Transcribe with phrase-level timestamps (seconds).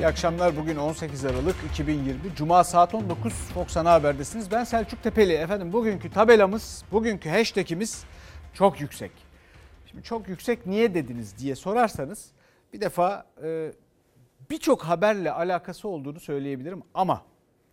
[0.00, 0.56] İyi akşamlar.
[0.56, 2.34] Bugün 18 Aralık 2020.
[2.36, 4.50] Cuma saat 19 Fox Ana Haber'desiniz.
[4.50, 5.32] Ben Selçuk Tepeli.
[5.32, 8.04] Efendim bugünkü tabelamız, bugünkü hashtagimiz
[8.54, 9.10] çok yüksek.
[9.86, 12.30] Şimdi çok yüksek niye dediniz diye sorarsanız
[12.72, 13.72] bir defa e,
[14.50, 17.22] birçok haberle alakası olduğunu söyleyebilirim ama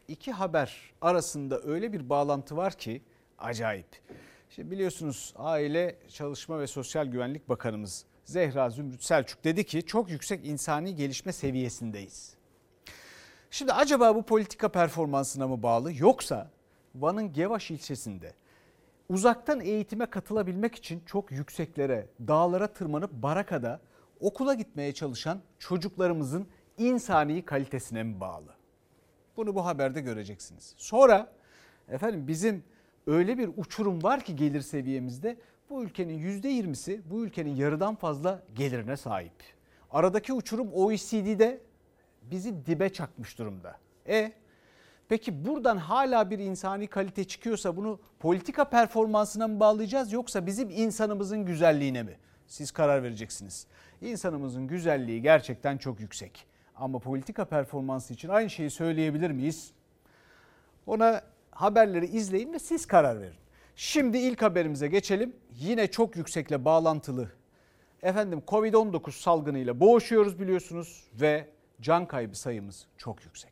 [0.08, 3.02] iki haber arasında öyle bir bağlantı var ki
[3.38, 4.02] acayip.
[4.50, 10.46] Şimdi biliyorsunuz Aile Çalışma ve Sosyal Güvenlik Bakanımız Zehra Zümrüt Selçuk dedi ki çok yüksek
[10.46, 12.34] insani gelişme seviyesindeyiz.
[13.52, 16.52] Şimdi acaba bu politika performansına mı bağlı yoksa
[16.96, 18.34] Van'ın Gevaş ilçesinde
[19.10, 23.80] uzaktan eğitime katılabilmek için çok yükseklere, dağlara tırmanıp barakada
[24.20, 28.54] okula gitmeye çalışan çocuklarımızın insani kalitesine mi bağlı?
[29.38, 30.74] Bunu bu haberde göreceksiniz.
[30.78, 31.32] Sonra
[31.90, 32.64] efendim bizim
[33.08, 35.38] öyle bir uçurum var ki gelir seviyemizde
[35.70, 39.34] bu ülkenin %20'si bu ülkenin yarıdan fazla gelirine sahip.
[39.92, 41.62] Aradaki uçurum OECD'de
[42.22, 43.78] bizi dibe çakmış durumda.
[44.08, 44.32] E
[45.10, 51.46] peki buradan hala bir insani kalite çıkıyorsa bunu politika performansına mı bağlayacağız yoksa bizim insanımızın
[51.46, 52.18] güzelliğine mi?
[52.48, 53.68] Siz karar vereceksiniz.
[54.02, 56.48] İnsanımızın güzelliği gerçekten çok yüksek.
[56.76, 59.72] Ama politika performansı için aynı şeyi söyleyebilir miyiz?
[60.88, 61.22] Ona
[61.52, 63.47] haberleri izleyin ve siz karar verin.
[63.80, 65.36] Şimdi ilk haberimize geçelim.
[65.60, 67.32] Yine çok yüksekle bağlantılı.
[68.02, 71.48] Efendim Covid-19 salgınıyla boğuşuyoruz biliyorsunuz ve
[71.82, 73.52] can kaybı sayımız çok yüksek.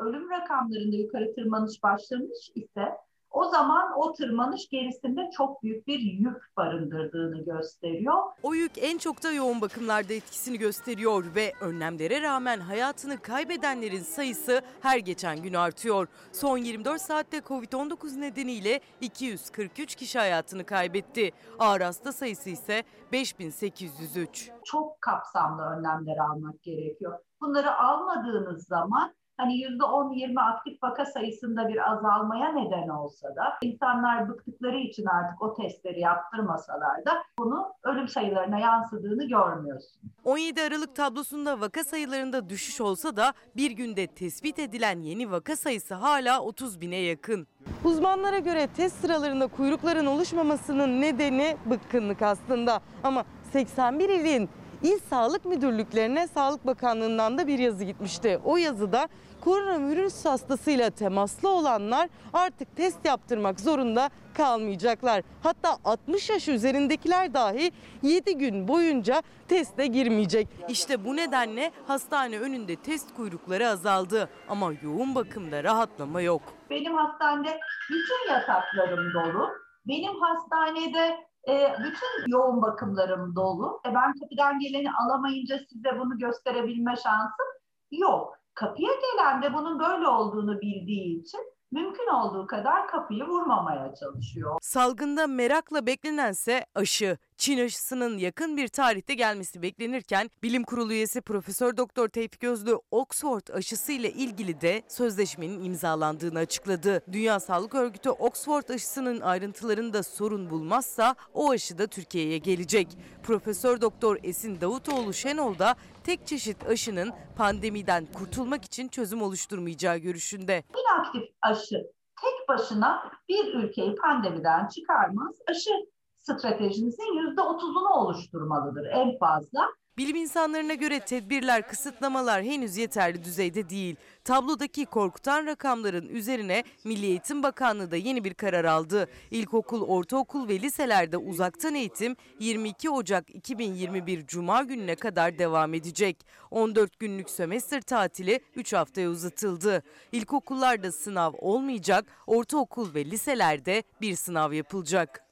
[0.00, 2.88] Ölüm rakamlarında yukarı tırmanış başlamış ise
[3.32, 8.22] o zaman o tırmanış gerisinde çok büyük bir yük barındırdığını gösteriyor.
[8.42, 14.62] O yük en çok da yoğun bakımlarda etkisini gösteriyor ve önlemlere rağmen hayatını kaybedenlerin sayısı
[14.80, 16.08] her geçen gün artıyor.
[16.32, 21.30] Son 24 saatte Covid-19 nedeniyle 243 kişi hayatını kaybetti.
[21.58, 24.50] Ağır hasta sayısı ise 5803.
[24.64, 27.18] Çok kapsamlı önlemler almak gerekiyor.
[27.40, 34.78] Bunları almadığınız zaman hani %10-20 aktif vaka sayısında bir azalmaya neden olsa da insanlar bıktıkları
[34.78, 40.02] için artık o testleri yaptırmasalar da bunu ölüm sayılarına yansıdığını görmüyorsun.
[40.24, 45.94] 17 Aralık tablosunda vaka sayılarında düşüş olsa da bir günde tespit edilen yeni vaka sayısı
[45.94, 47.46] hala 30 bine yakın.
[47.84, 52.80] Uzmanlara göre test sıralarında kuyrukların oluşmamasının nedeni bıkkınlık aslında.
[53.04, 54.50] Ama 81 ilin
[54.82, 58.40] İl Sağlık Müdürlüklerine Sağlık Bakanlığı'ndan da bir yazı gitmişti.
[58.44, 59.08] O yazıda
[59.40, 65.22] koronavirüs hastasıyla temaslı olanlar artık test yaptırmak zorunda kalmayacaklar.
[65.42, 67.72] Hatta 60 yaş üzerindekiler dahi
[68.02, 70.48] 7 gün boyunca teste girmeyecek.
[70.68, 76.42] İşte bu nedenle hastane önünde test kuyrukları azaldı ama yoğun bakımda rahatlama yok.
[76.70, 77.58] Benim hastanede
[77.90, 79.50] bütün yataklarım dolu.
[79.86, 81.16] Benim hastanede
[81.48, 83.80] e, bütün yoğun bakımlarım dolu.
[83.86, 87.46] E, ben kapıdan geleni alamayınca size bunu gösterebilme şansım
[87.90, 88.38] yok.
[88.54, 91.40] Kapıya gelen de bunun böyle olduğunu bildiği için
[91.72, 94.58] mümkün olduğu kadar kapıyı vurmamaya çalışıyor.
[94.62, 97.18] Salgında merakla beklenense aşı.
[97.36, 103.48] Çin aşısının yakın bir tarihte gelmesi beklenirken Bilim Kurulu üyesi Profesör Doktor Tevfik Gözlü Oxford
[103.54, 107.02] aşısı ile ilgili de sözleşmenin imzalandığını açıkladı.
[107.12, 112.88] Dünya Sağlık Örgütü Oxford aşısının ayrıntılarında sorun bulmazsa o aşı da Türkiye'ye gelecek.
[113.22, 120.62] Profesör Doktor Esin Davutoğlu Şenol da tek çeşit aşının pandemiden kurtulmak için çözüm oluşturmayacağı görüşünde.
[120.82, 121.76] İnaktif aşı
[122.22, 125.36] tek başına bir ülkeyi pandemiden çıkarmaz.
[125.50, 125.70] Aşı
[126.18, 129.68] stratejinizin yüzde otuzunu oluşturmalıdır en fazla.
[129.98, 133.96] Bilim insanlarına göre tedbirler, kısıtlamalar henüz yeterli düzeyde değil.
[134.24, 139.08] Tablodaki korkutan rakamların üzerine Milli Eğitim Bakanlığı da yeni bir karar aldı.
[139.30, 146.26] İlkokul, ortaokul ve liselerde uzaktan eğitim 22 Ocak 2021 Cuma gününe kadar devam edecek.
[146.50, 149.82] 14 günlük sömestr tatili 3 haftaya uzatıldı.
[150.12, 155.31] İlkokullarda sınav olmayacak, ortaokul ve liselerde bir sınav yapılacak.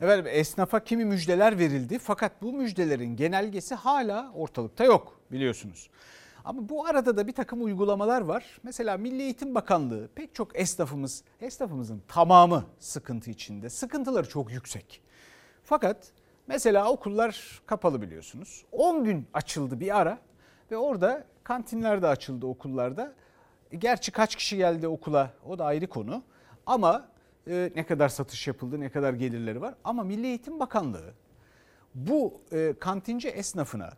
[0.00, 5.90] Efendim esnafa kimi müjdeler verildi fakat bu müjdelerin genelgesi hala ortalıkta yok biliyorsunuz.
[6.44, 8.58] Ama bu arada da bir takım uygulamalar var.
[8.62, 13.70] Mesela Milli Eğitim Bakanlığı pek çok esnafımız, esnafımızın tamamı sıkıntı içinde.
[13.70, 15.02] Sıkıntıları çok yüksek.
[15.64, 16.12] Fakat
[16.46, 18.64] mesela okullar kapalı biliyorsunuz.
[18.72, 20.18] 10 gün açıldı bir ara
[20.70, 23.12] ve orada kantinler de açıldı okullarda.
[23.78, 26.22] Gerçi kaç kişi geldi okula o da ayrı konu.
[26.66, 27.08] Ama
[27.50, 29.74] e, ne kadar satış yapıldı, ne kadar gelirleri var.
[29.84, 31.14] Ama Milli Eğitim Bakanlığı
[31.94, 33.90] bu e, kantinci esnafına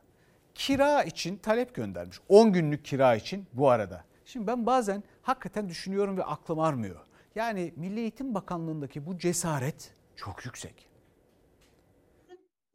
[0.55, 2.19] kira için talep göndermiş.
[2.29, 4.05] 10 günlük kira için bu arada.
[4.25, 7.01] Şimdi ben bazen hakikaten düşünüyorum ve aklım armıyor.
[7.35, 10.89] Yani Milli Eğitim Bakanlığı'ndaki bu cesaret çok yüksek.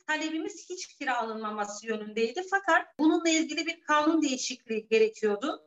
[0.08, 2.44] talebimiz hiç kira alınmaması yönündeydi.
[2.52, 5.64] Fakat bununla ilgili bir kanun değişikliği gerekiyordu.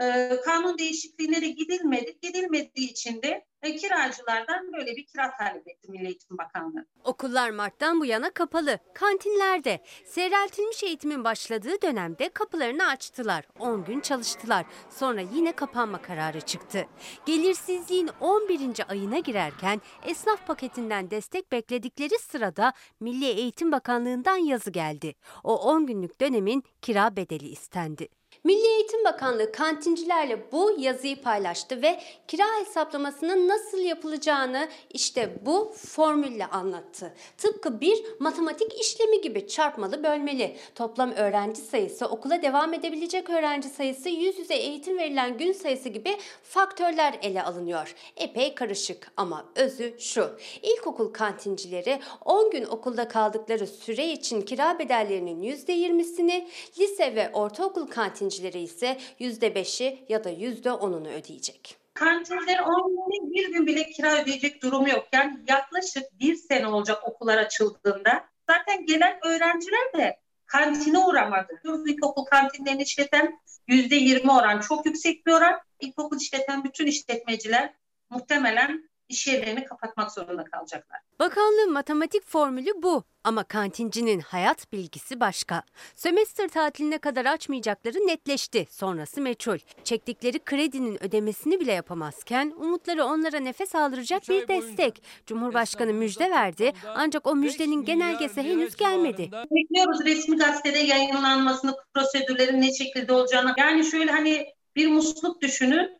[0.00, 2.18] Ee, kanun değişikliğine de gidilmedi.
[2.22, 6.86] Gidilmediği için de e, kiracılardan böyle bir kira talep etti Milli Eğitim Bakanlığı.
[7.04, 8.78] Okullar Mart'tan bu yana kapalı.
[8.94, 13.44] Kantinlerde seyreltilmiş eğitimin başladığı dönemde kapılarını açtılar.
[13.58, 14.66] 10 gün çalıştılar.
[14.90, 16.86] Sonra yine kapanma kararı çıktı.
[17.26, 18.90] Gelirsizliğin 11.
[18.90, 25.14] ayına girerken esnaf paketinden destek bekledikleri sırada Milli Eğitim Bakanlığı'ndan yazı geldi.
[25.44, 28.08] O 10 günlük dönemin kira bedeli istendi.
[28.44, 36.46] Milli Eğitim Bakanlığı kantincilerle bu yazıyı paylaştı ve kira hesaplamasının nasıl yapılacağını işte bu formülle
[36.46, 37.14] anlattı.
[37.38, 40.56] Tıpkı bir matematik işlemi gibi çarpmalı bölmeli.
[40.74, 46.16] Toplam öğrenci sayısı, okula devam edebilecek öğrenci sayısı, yüz yüze eğitim verilen gün sayısı gibi
[46.42, 47.94] faktörler ele alınıyor.
[48.16, 50.30] Epey karışık ama özü şu.
[50.62, 56.48] İlkokul kantincileri 10 gün okulda kaldıkları süre için kira bedellerinin %20'sini,
[56.78, 58.27] lise ve ortaokul kantincileri
[58.58, 61.76] ise %5'i ya da %10'unu ödeyecek.
[61.94, 65.08] Kantincilerin 10 günde bir gün bile kira ödeyecek durumu yok.
[65.12, 68.24] Yani yaklaşık bir sene olacak okullar açıldığında.
[68.50, 71.60] Zaten gelen öğrenciler de kantine uğramadı.
[71.86, 75.60] İlkokul kantinlerini işleten %20 oran çok yüksek bir oran.
[75.80, 77.74] İlkokul işleten bütün işletmeciler
[78.10, 81.00] muhtemelen iş yerlerini kapatmak zorunda kalacaklar.
[81.18, 85.62] Bakanlığın matematik formülü bu ama kantincinin hayat bilgisi başka.
[85.94, 88.66] Sömestr tatiline kadar açmayacakları netleşti.
[88.70, 89.58] Sonrası meçhul.
[89.84, 95.02] Çektikleri kredinin ödemesini bile yapamazken umutları onlara nefes aldıracak bir destek.
[95.26, 99.30] Cumhurbaşkanı müjde verdi ancak o müjdenin genelgesi henüz gelmedi.
[99.50, 103.54] Bekliyoruz resmi gazetede yayınlanmasını, prosedürlerin ne şekilde olacağını.
[103.58, 104.46] Yani şöyle hani
[104.76, 105.97] bir musluk düşünün.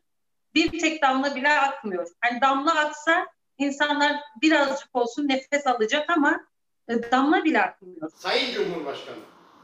[0.59, 2.09] Bir tek damla bile akmıyor.
[2.21, 3.27] Hani damla aksa
[3.59, 6.41] insanlar birazcık olsun nefes alacak ama
[6.89, 8.11] e, damla bile akmıyor.
[8.17, 9.17] Sayın Cumhurbaşkanı,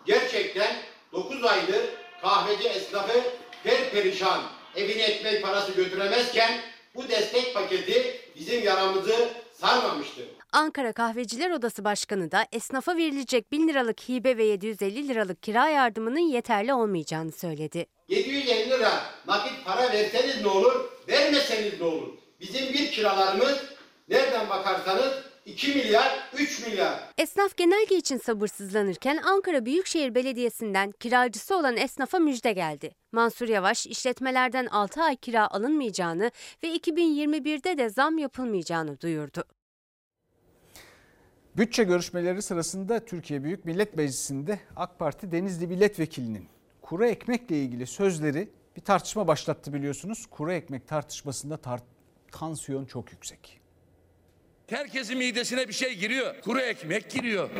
[0.04, 0.76] gerçekten
[1.12, 1.84] 9 aydır
[2.22, 3.20] kahveci esnafı
[3.64, 4.42] perperişan
[4.76, 6.60] evine ekmek parası götüremezken
[6.94, 10.24] bu destek paketi bizim yaramızı sarmamıştır.
[10.54, 16.18] Ankara Kahveciler Odası Başkanı da esnafa verilecek 1000 liralık hibe ve 750 liralık kira yardımının
[16.18, 17.86] yeterli olmayacağını söyledi.
[18.08, 18.90] 750 lira
[19.26, 22.08] nakit para verseniz ne olur, vermeseniz ne olur?
[22.40, 23.62] Bizim bir kiralarımız
[24.08, 25.12] nereden bakarsanız
[25.46, 27.00] 2 milyar, 3 milyar.
[27.18, 32.94] Esnaf genelge için sabırsızlanırken Ankara Büyükşehir Belediyesi'nden kiracısı olan esnafa müjde geldi.
[33.12, 36.30] Mansur Yavaş işletmelerden 6 ay kira alınmayacağını
[36.62, 39.44] ve 2021'de de zam yapılmayacağını duyurdu.
[41.56, 46.48] Bütçe görüşmeleri sırasında Türkiye Büyük Millet Meclisi'nde AK Parti Denizli Milletvekilinin
[46.82, 50.26] kuru ekmekle ilgili sözleri bir tartışma başlattı biliyorsunuz.
[50.26, 51.80] Kuru ekmek tartışmasında tar
[52.32, 53.60] tansiyon çok yüksek.
[54.68, 56.34] Herkesin midesine bir şey giriyor.
[56.40, 57.50] Kuru ekmek giriyor.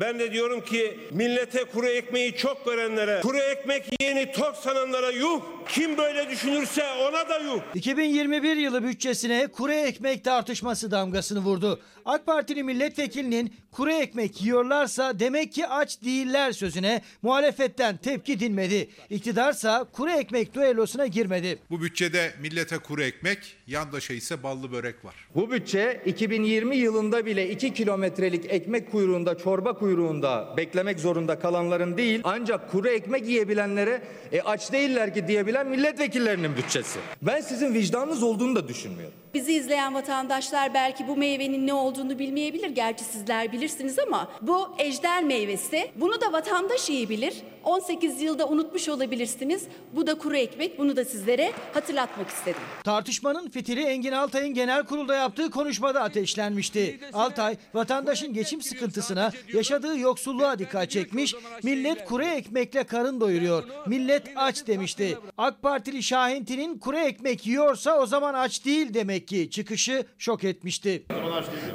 [0.00, 5.40] Ben de diyorum ki millete kuru ekmeği çok görenlere, kuru ekmek yiyeni tok sananlara yuh.
[5.68, 7.60] Kim böyle düşünürse ona da yuh.
[7.74, 11.80] 2021 yılı bütçesine kuru ekmek tartışması damgasını vurdu.
[12.04, 18.90] AK Partili milletvekilinin kuru ekmek yiyorlarsa demek ki aç değiller sözüne muhalefetten tepki dinmedi.
[19.10, 21.58] İktidarsa kuru ekmek düellosuna girmedi.
[21.70, 25.14] Bu bütçede millete kuru ekmek, yandaşa ise ballı börek var.
[25.34, 32.20] Bu bütçe 2020 yılında bile 2 kilometrelik ekmek kuyruğunda, çorba kuyruğunda beklemek zorunda kalanların değil,
[32.24, 36.98] ancak kuru ekmek yiyebilenlere e, aç değiller ki diyebilen milletvekillerinin bütçesi.
[37.22, 39.21] Ben sizin vicdanınız olduğunu da düşünmüyorum.
[39.34, 42.68] Bizi izleyen vatandaşlar belki bu meyvenin ne olduğunu bilmeyebilir.
[42.68, 45.90] Gerçi sizler bilirsiniz ama bu ejder meyvesi.
[45.96, 47.34] Bunu da vatandaş iyi bilir.
[47.64, 49.62] 18 yılda unutmuş olabilirsiniz.
[49.92, 50.78] Bu da kuru ekmek.
[50.78, 52.60] Bunu da sizlere hatırlatmak istedim.
[52.84, 57.00] Tartışmanın fitili Engin Altay'ın genel kurulda yaptığı konuşmada ateşlenmişti.
[57.12, 61.34] Altay vatandaşın geçim sıkıntısına, yaşadığı yoksulluğa dikkat çekmiş.
[61.62, 63.64] Millet kuru ekmekle karın doyuruyor.
[63.86, 65.18] Millet aç demişti.
[65.38, 71.02] AK Partili Şahinti'nin kuru ekmek yiyorsa o zaman aç değil demek ki çıkışı şok etmişti.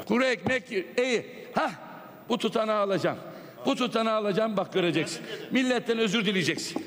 [0.07, 1.25] Kuru ekmek iyi.
[1.53, 1.71] Ha
[2.29, 3.17] bu tutanağı alacağım.
[3.65, 5.21] Bu tutanağı alacağım bak göreceksin.
[5.51, 6.85] Milletten özür dileyeceksin.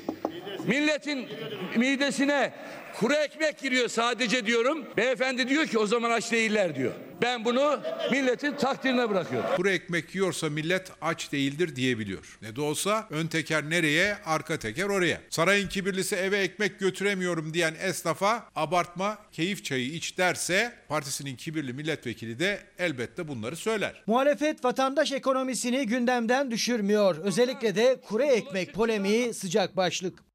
[0.67, 1.27] Milletin
[1.75, 2.53] midesine
[2.99, 4.85] kuru ekmek giriyor sadece diyorum.
[4.97, 6.91] Beyefendi diyor ki o zaman aç değiller diyor.
[7.21, 7.79] Ben bunu
[8.11, 9.49] milletin takdirine bırakıyorum.
[9.55, 12.37] Kuru ekmek yiyorsa millet aç değildir diyebiliyor.
[12.41, 15.21] Ne de olsa ön teker nereye, arka teker oraya.
[15.29, 22.39] Sarayın kibirlisi eve ekmek götüremiyorum diyen esnafa abartma, keyif çayı iç derse partisinin kibirli milletvekili
[22.39, 24.03] de elbette bunları söyler.
[24.07, 27.17] Muhalefet vatandaş ekonomisini gündemden düşürmüyor.
[27.17, 30.30] Özellikle de kuru ekmek polemiği sıcak başlık.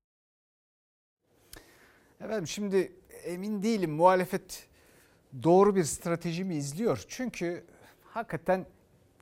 [2.20, 2.92] Efendim şimdi
[3.24, 4.68] emin değilim muhalefet
[5.42, 7.04] doğru bir strateji mi izliyor?
[7.08, 7.64] Çünkü
[8.02, 8.66] hakikaten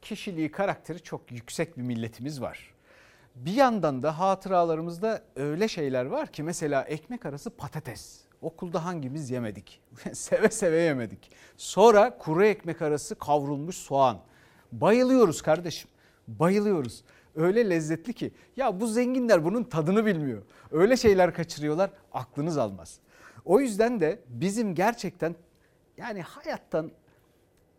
[0.02, 2.74] kişiliği, karakteri çok yüksek bir milletimiz var.
[3.34, 8.20] Bir yandan da hatıralarımızda öyle şeyler var ki mesela ekmek arası patates.
[8.42, 9.80] Okulda hangimiz yemedik?
[10.12, 11.32] seve seve yemedik.
[11.56, 14.20] Sonra kuru ekmek arası kavrulmuş soğan.
[14.72, 15.90] Bayılıyoruz kardeşim.
[16.28, 17.04] Bayılıyoruz.
[17.36, 20.42] Öyle lezzetli ki ya bu zenginler bunun tadını bilmiyor.
[20.70, 22.98] Öyle şeyler kaçırıyorlar aklınız almaz.
[23.44, 25.34] O yüzden de bizim gerçekten
[25.96, 26.90] yani hayattan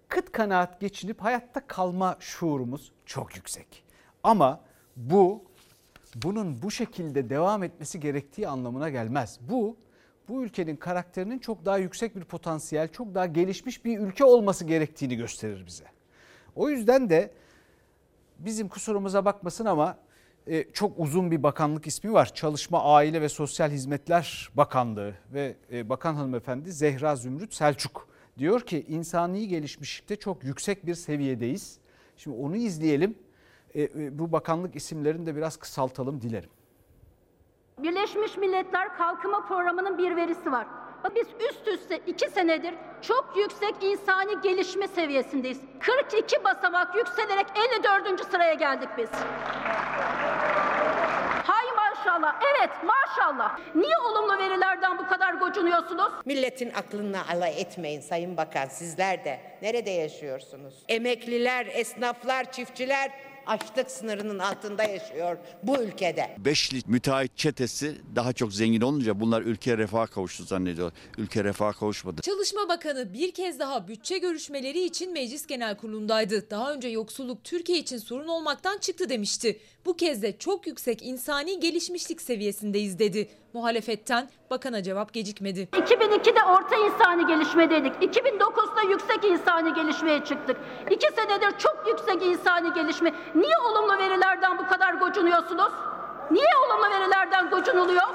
[0.07, 3.83] kıt kanaat geçinip hayatta kalma şuurumuz çok yüksek.
[4.23, 4.61] Ama
[4.95, 5.43] bu
[6.15, 9.39] bunun bu şekilde devam etmesi gerektiği anlamına gelmez.
[9.41, 9.77] Bu
[10.29, 15.15] bu ülkenin karakterinin çok daha yüksek bir potansiyel, çok daha gelişmiş bir ülke olması gerektiğini
[15.15, 15.85] gösterir bize.
[16.55, 17.31] O yüzden de
[18.39, 19.97] bizim kusurumuza bakmasın ama
[20.47, 22.33] e, çok uzun bir bakanlık ismi var.
[22.33, 28.85] Çalışma, Aile ve Sosyal Hizmetler Bakanlığı ve e, Bakan Hanımefendi Zehra Zümrüt Selçuk diyor ki
[28.87, 31.79] insani gelişmişlikte çok yüksek bir seviyedeyiz.
[32.17, 33.15] Şimdi onu izleyelim.
[33.75, 36.49] E, bu bakanlık isimlerini de biraz kısaltalım dilerim.
[37.83, 40.67] Birleşmiş Milletler Kalkınma Programı'nın bir verisi var.
[41.15, 45.59] Biz üst üste iki senedir çok yüksek insani gelişme seviyesindeyiz.
[45.79, 48.31] 42 basamak yükselerek 54.
[48.31, 49.09] sıraya geldik biz.
[51.45, 53.59] Hay maşallah, evet maşallah.
[53.75, 56.11] Niye olumlu verilerden bu kadar gocunuyorsunuz?
[56.25, 59.39] Milletin aklına alay etmeyin Sayın Bakan sizler de.
[59.61, 60.73] Nerede yaşıyorsunuz?
[60.89, 63.11] Emekliler, esnaflar, çiftçiler
[63.47, 66.35] açlık sınırının altında yaşıyor bu ülkede.
[66.37, 70.91] Beşli müteahhit çetesi daha çok zengin olunca bunlar ülke refah kavuştu zannediyor.
[71.17, 72.21] Ülke refah kavuşmadı.
[72.21, 76.49] Çalışma Bakanı bir kez daha bütçe görüşmeleri için Meclis Genel Kurulu'ndaydı.
[76.49, 79.59] Daha önce yoksulluk Türkiye için sorun olmaktan çıktı demişti.
[79.85, 83.29] Bu kez de çok yüksek insani gelişmişlik seviyesindeyiz dedi.
[83.55, 85.67] Muhalefetten bakana cevap gecikmedi.
[85.71, 87.93] 2002'de orta insani gelişmedeydik.
[88.15, 90.57] 2009'da yüksek insani gelişmeye çıktık.
[90.91, 93.13] İki senedir çok yüksek insani gelişme.
[93.35, 95.71] Niye olumlu verilerden bu kadar gocunuyorsunuz?
[96.31, 98.07] Niye olumlu verilerden gocunuluyor?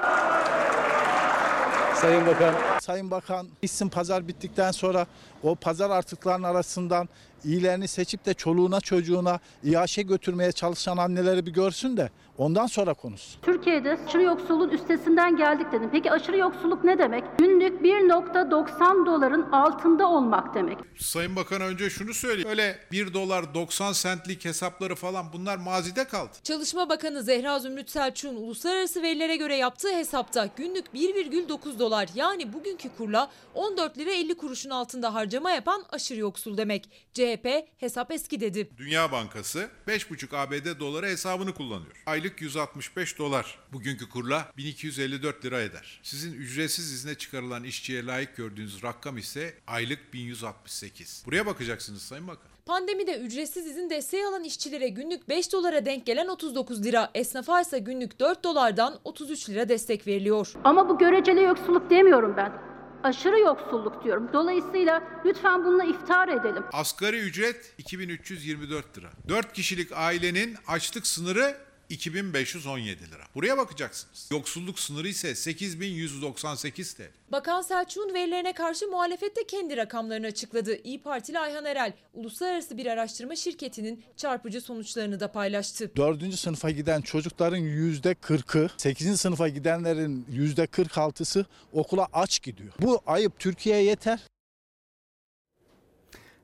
[1.95, 2.53] Sayın Bakan.
[2.81, 5.05] Sayın Bakan, isim pazar bittikten sonra
[5.43, 7.09] o pazar artıklarının arasından
[7.45, 13.41] iyilerini seçip de çoluğuna çocuğuna iaşe götürmeye çalışan anneleri bir görsün de ondan sonra konuşsun.
[13.41, 15.89] Türkiye'de aşırı yoksulluğun üstesinden geldik dedim.
[15.91, 17.23] Peki aşırı yoksulluk ne demek?
[17.39, 20.77] Günlük 1.90 doların altında olmak demek.
[20.99, 22.49] Sayın Bakan önce şunu söyleyeyim.
[22.49, 26.31] Öyle 1 dolar 90 centlik hesapları falan bunlar mazide kaldı.
[26.43, 32.89] Çalışma Bakanı Zehra Zümrüt Selçuk'un uluslararası verilere göre yaptığı hesapta günlük 1,9 dolar yani bugünkü
[32.97, 36.89] kurla 14 lira 50 kuruşun altında harcama yapan aşırı yoksul demek.
[37.13, 37.47] CHP
[37.77, 38.69] hesap eski dedi.
[38.77, 42.03] Dünya Bankası 5,5 ABD doları hesabını kullanıyor.
[42.05, 43.59] Aylık 165 dolar.
[43.73, 45.99] Bugünkü kurla 1254 lira eder.
[46.03, 51.23] Sizin ücretsiz izne çıkarılan işçiye layık gördüğünüz rakam ise aylık 1168.
[51.25, 52.51] Buraya bakacaksınız Sayın Bakan.
[52.65, 57.79] Pandemide ücretsiz izin desteği alan işçilere günlük 5 dolara denk gelen 39 lira, esnafa ise
[57.79, 60.53] günlük 4 dolardan 33 lira destek veriliyor.
[60.63, 62.70] Ama bu göreceli yoksulluk demiyorum ben.
[63.03, 64.29] Aşırı yoksulluk diyorum.
[64.33, 66.63] Dolayısıyla lütfen bununla iftar edelim.
[66.73, 69.09] Asgari ücret 2324 lira.
[69.29, 71.57] 4 kişilik ailenin açlık sınırı
[71.91, 73.23] 2517 lira.
[73.35, 74.29] Buraya bakacaksınız.
[74.31, 77.01] Yoksulluk sınırı ise 8198 TL.
[77.31, 80.77] Bakan Selçuk'un verilerine karşı muhalefet de kendi rakamlarını açıkladı.
[80.83, 85.91] İyi Partili Ayhan Erel, uluslararası bir araştırma şirketinin çarpıcı sonuçlarını da paylaştı.
[85.95, 86.33] 4.
[86.39, 89.21] sınıfa giden çocukların %40'ı, 8.
[89.21, 92.73] sınıfa gidenlerin %46'sı okula aç gidiyor.
[92.79, 94.19] Bu ayıp Türkiye'ye yeter.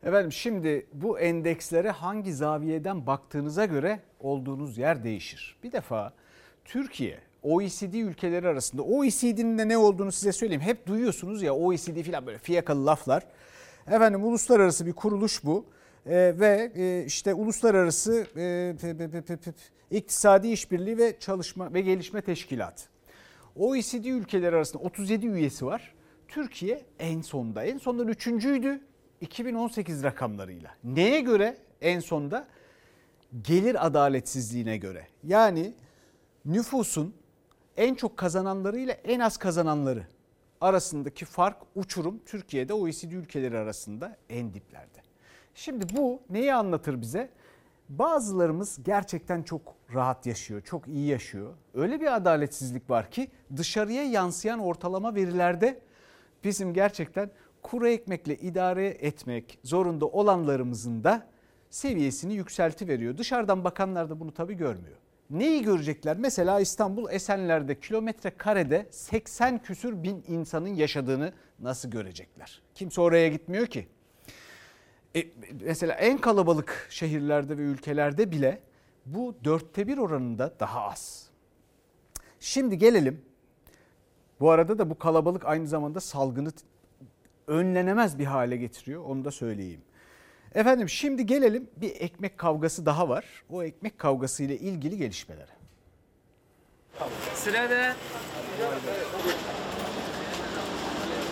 [0.04, 5.58] Efendim şimdi bu endekslere hangi zaviyeden baktığınıza göre olduğunuz yer değişir.
[5.64, 6.14] Bir defa
[6.66, 10.62] Türkiye OECD ülkeleri arasında OECD'nin de ne olduğunu size söyleyeyim.
[10.62, 13.24] Hep duyuyorsunuz ya OECD falan böyle fiyakalı laflar.
[13.88, 15.66] Efendim uluslararası bir kuruluş bu.
[16.06, 19.52] Ee, ve e, işte uluslararası e, pe, pe, pe, pe,
[19.92, 22.84] iktisadi işbirliği ve çalışma ve gelişme teşkilatı.
[23.56, 25.96] OECD ülkeleri arasında 37 üyesi var.
[26.28, 27.64] Türkiye en sonda.
[27.64, 28.82] En sondan üçüncüydü
[29.22, 30.72] 2018 rakamlarıyla.
[30.84, 32.48] Neye göre en sonda?
[33.42, 35.08] Gelir adaletsizliğine göre.
[35.24, 35.74] Yani
[36.46, 37.16] nüfusun
[37.78, 40.08] en çok kazananlarıyla en az kazananları
[40.62, 45.00] arasındaki fark uçurum Türkiye'de OECD ülkeleri arasında en diplerde.
[45.56, 47.30] Şimdi bu neyi anlatır bize?
[47.90, 49.62] Bazılarımız gerçekten çok
[49.94, 51.54] rahat yaşıyor, çok iyi yaşıyor.
[51.74, 55.80] Öyle bir adaletsizlik var ki dışarıya yansıyan ortalama verilerde
[56.44, 57.32] bizim gerçekten
[57.62, 61.28] kuru ekmekle idare etmek zorunda olanlarımızın da
[61.70, 63.18] seviyesini yükselti veriyor.
[63.18, 64.98] Dışarıdan bakanlar da bunu tabii görmüyor.
[65.30, 66.18] Neyi görecekler?
[66.18, 72.62] Mesela İstanbul Esenler'de kilometre karede 80 küsür bin insanın yaşadığını nasıl görecekler?
[72.76, 73.88] Kimse oraya gitmiyor ki.
[75.16, 75.24] E,
[75.62, 78.62] mesela en kalabalık şehirlerde ve ülkelerde bile
[79.06, 81.30] bu dörtte bir oranında daha az.
[82.40, 83.22] Şimdi gelelim.
[84.40, 86.52] Bu arada da bu kalabalık aynı zamanda salgını
[87.48, 89.06] önlenemez bir hale getiriyor.
[89.06, 89.82] Onu da söyleyeyim.
[90.56, 93.26] Efendim şimdi gelelim bir ekmek kavgası daha var.
[93.50, 95.52] O ekmek kavgası ile ilgili gelişmelere.
[97.36, 97.96] Sırada.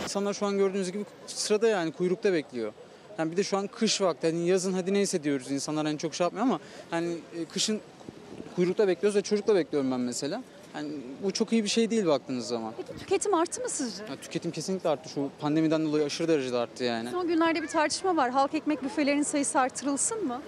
[0.04, 2.74] İnsanlar şu an gördüğünüz gibi sırada yani kuyrukta bekliyor.
[3.18, 4.28] Yani bir de şu an kış vakti.
[4.28, 7.82] Hani yazın hadi neyse diyoruz insanlar hani çok şey yapmıyor ama hani e, kışın
[8.56, 10.44] kuyrukta bekliyoruz ve çocukla bekliyorum ben mesela.
[10.76, 10.90] Yani
[11.24, 12.74] bu çok iyi bir şey değil baktığınız zaman.
[12.78, 14.04] Peki tüketim arttı mı sizce?
[14.10, 15.10] Yani tüketim kesinlikle arttı.
[15.10, 17.10] Şu pandemiden dolayı aşırı derecede arttı yani.
[17.12, 18.30] Son günlerde bir tartışma var.
[18.30, 20.42] Halk ekmek büfelerinin sayısı artırılsın mı?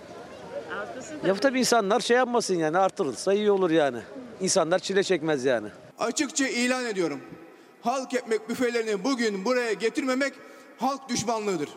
[1.25, 3.99] Ya tabii insanlar şey yapmasın yani artırılsa iyi olur yani.
[4.41, 5.67] İnsanlar çile çekmez yani.
[5.99, 7.21] Açıkça ilan ediyorum.
[7.81, 10.33] Halk ekmek büfelerini bugün buraya getirmemek
[10.77, 11.69] halk düşmanlığıdır.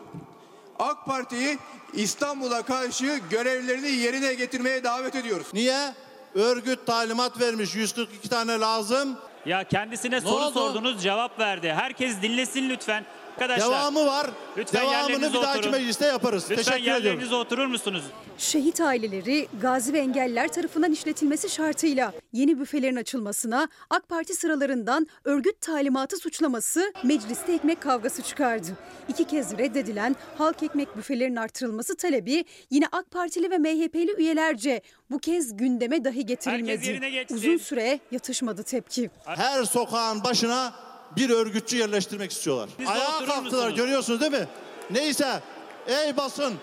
[0.79, 1.57] AK Parti'yi
[1.93, 5.47] İstanbul'a karşı görevlerini yerine getirmeye davet ediyoruz.
[5.53, 5.93] Niye?
[6.35, 9.17] Örgüt talimat vermiş 142 tane lazım.
[9.45, 10.53] Ya kendisine Ne soru oldu?
[10.53, 11.73] sordunuz cevap verdi.
[11.73, 13.05] Herkes dinlesin lütfen.
[13.33, 13.67] Arkadaşlar.
[13.67, 14.29] Devamı var.
[14.57, 15.71] Lütfen Devamını bir dahaki oturun.
[15.71, 16.43] mecliste yaparız.
[16.49, 17.39] Lütfen Teşekkür yerlerinize ediyorum.
[17.45, 18.03] oturur musunuz?
[18.37, 25.61] Şehit aileleri gazi ve engelliler tarafından işletilmesi şartıyla yeni büfelerin açılmasına AK Parti sıralarından örgüt
[25.61, 28.67] talimatı suçlaması mecliste ekmek kavgası çıkardı.
[29.09, 35.19] İki kez reddedilen halk ekmek büfelerinin artırılması talebi yine AK Partili ve MHP'li üyelerce bu
[35.19, 37.25] kez gündeme dahi getirilmedi.
[37.33, 39.09] Uzun süre yatışmadı tepki.
[39.25, 40.73] Her sokağın başına
[41.17, 42.69] bir örgütçü yerleştirmek istiyorlar.
[42.79, 43.75] De Ayağa kalktılar musunuz?
[43.75, 44.47] görüyorsunuz değil mi?
[44.91, 45.39] Neyse
[45.87, 46.53] ey basın.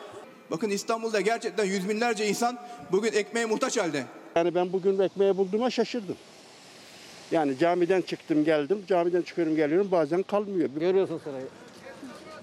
[0.50, 2.58] Bakın İstanbul'da gerçekten yüz binlerce insan
[2.92, 4.04] bugün ekmeğe muhtaç halde.
[4.36, 6.16] Yani ben bugün ekmeği bulduğuma şaşırdım.
[7.30, 8.84] Yani camiden çıktım geldim.
[8.88, 10.68] Camiden çıkıyorum geliyorum bazen kalmıyor.
[10.80, 11.46] Görüyorsun sırayı.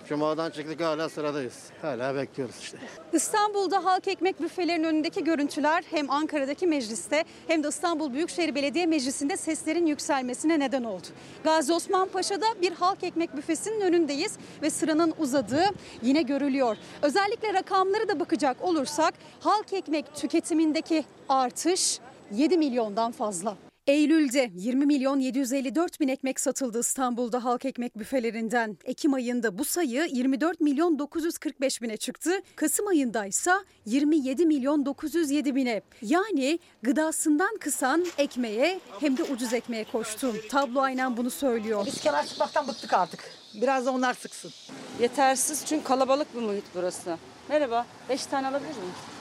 [0.09, 1.63] Cuma'dan çıktık hala sıradayız.
[1.81, 2.77] Hala bekliyoruz işte.
[3.13, 9.37] İstanbul'da halk ekmek büfelerinin önündeki görüntüler hem Ankara'daki mecliste hem de İstanbul Büyükşehir Belediye Meclisi'nde
[9.37, 11.07] seslerin yükselmesine neden oldu.
[11.44, 15.65] Gazi Osman Paşa'da bir halk ekmek büfesinin önündeyiz ve sıranın uzadığı
[16.01, 16.77] yine görülüyor.
[17.01, 22.00] Özellikle rakamları da bakacak olursak halk ekmek tüketimindeki artış
[22.31, 23.55] 7 milyondan fazla.
[23.87, 28.77] Eylül'de 20 milyon 754 bin ekmek satıldı İstanbul'da halk ekmek büfelerinden.
[28.85, 32.31] Ekim ayında bu sayı 24 milyon 945 bine çıktı.
[32.55, 33.51] Kasım ayında ise
[33.85, 35.81] 27 milyon 907 bine.
[36.01, 40.35] Yani gıdasından kısan ekmeğe hem de ucuz ekmeğe koştu.
[40.50, 41.85] Tablo aynen bunu söylüyor.
[41.85, 43.24] Biz kenar sıkmaktan bıktık artık.
[43.61, 44.51] Biraz da onlar sıksın.
[45.01, 47.17] Yetersiz çünkü kalabalık bir muhit burası.
[47.50, 49.15] Merhaba, beş tane alabilir miyim?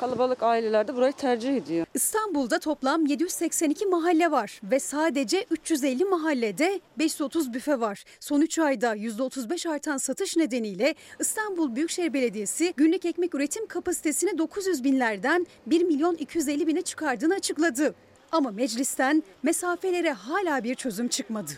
[0.00, 1.86] Kalabalık aileler de burayı tercih ediyor.
[1.94, 8.04] İstanbul'da toplam 782 mahalle var ve sadece 350 mahallede 530 büfe var.
[8.20, 14.84] Son 3 ayda %35 artan satış nedeniyle İstanbul Büyükşehir Belediyesi günlük ekmek üretim kapasitesini 900
[14.84, 17.94] binlerden 1 milyon 250 bine çıkardığını açıkladı.
[18.32, 21.50] Ama meclisten mesafelere hala bir çözüm çıkmadı.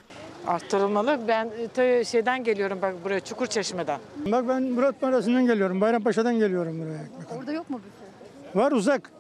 [0.47, 1.21] Arttırılmalı.
[1.29, 4.01] Ben e, şeyden geliyorum bak buraya Çukurçeşme'den.
[4.27, 5.81] Bak ben Murat Mahallesi'nden geliyorum.
[5.81, 7.39] Bayrampaşa'dan geliyorum buraya.
[7.39, 7.98] Orada yok mu büfe?
[8.59, 9.13] Var uzak.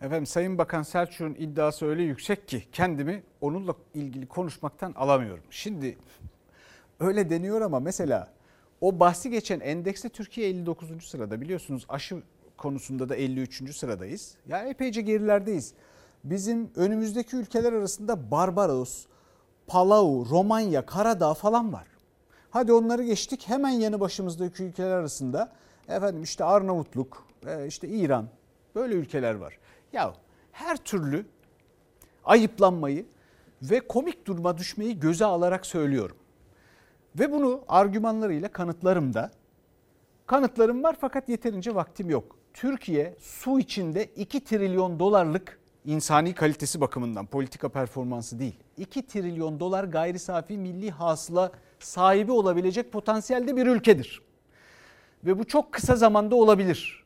[0.00, 5.44] Efendim Sayın Bakan Selçuk'un iddiası öyle yüksek ki kendimi onunla ilgili konuşmaktan alamıyorum.
[5.50, 5.98] Şimdi
[7.00, 8.32] öyle deniyor ama mesela
[8.80, 11.04] o bahsi geçen endekste Türkiye 59.
[11.04, 12.22] sırada biliyorsunuz aşı
[12.56, 13.76] konusunda da 53.
[13.76, 14.36] sıradayız.
[14.48, 15.74] Ya epeyce gerilerdeyiz.
[16.24, 19.06] Bizim önümüzdeki ülkeler arasında Barbaros,
[19.66, 21.86] Palau, Romanya, Karadağ falan var.
[22.50, 25.52] Hadi onları geçtik hemen yanı başımızdaki ülkeler arasında
[25.88, 27.25] efendim işte Arnavutluk,
[27.66, 28.28] işte İran
[28.74, 29.58] böyle ülkeler var.
[29.92, 30.14] Ya
[30.52, 31.26] her türlü
[32.24, 33.06] ayıplanmayı
[33.62, 36.16] ve komik duruma düşmeyi göze alarak söylüyorum.
[37.18, 39.30] Ve bunu argümanlarıyla kanıtlarım da.
[40.26, 42.36] Kanıtlarım var fakat yeterince vaktim yok.
[42.54, 48.56] Türkiye su içinde 2 trilyon dolarlık insani kalitesi bakımından politika performansı değil.
[48.76, 54.22] 2 trilyon dolar gayri safi milli hasıla sahibi olabilecek potansiyelde bir ülkedir.
[55.24, 57.05] Ve bu çok kısa zamanda olabilir.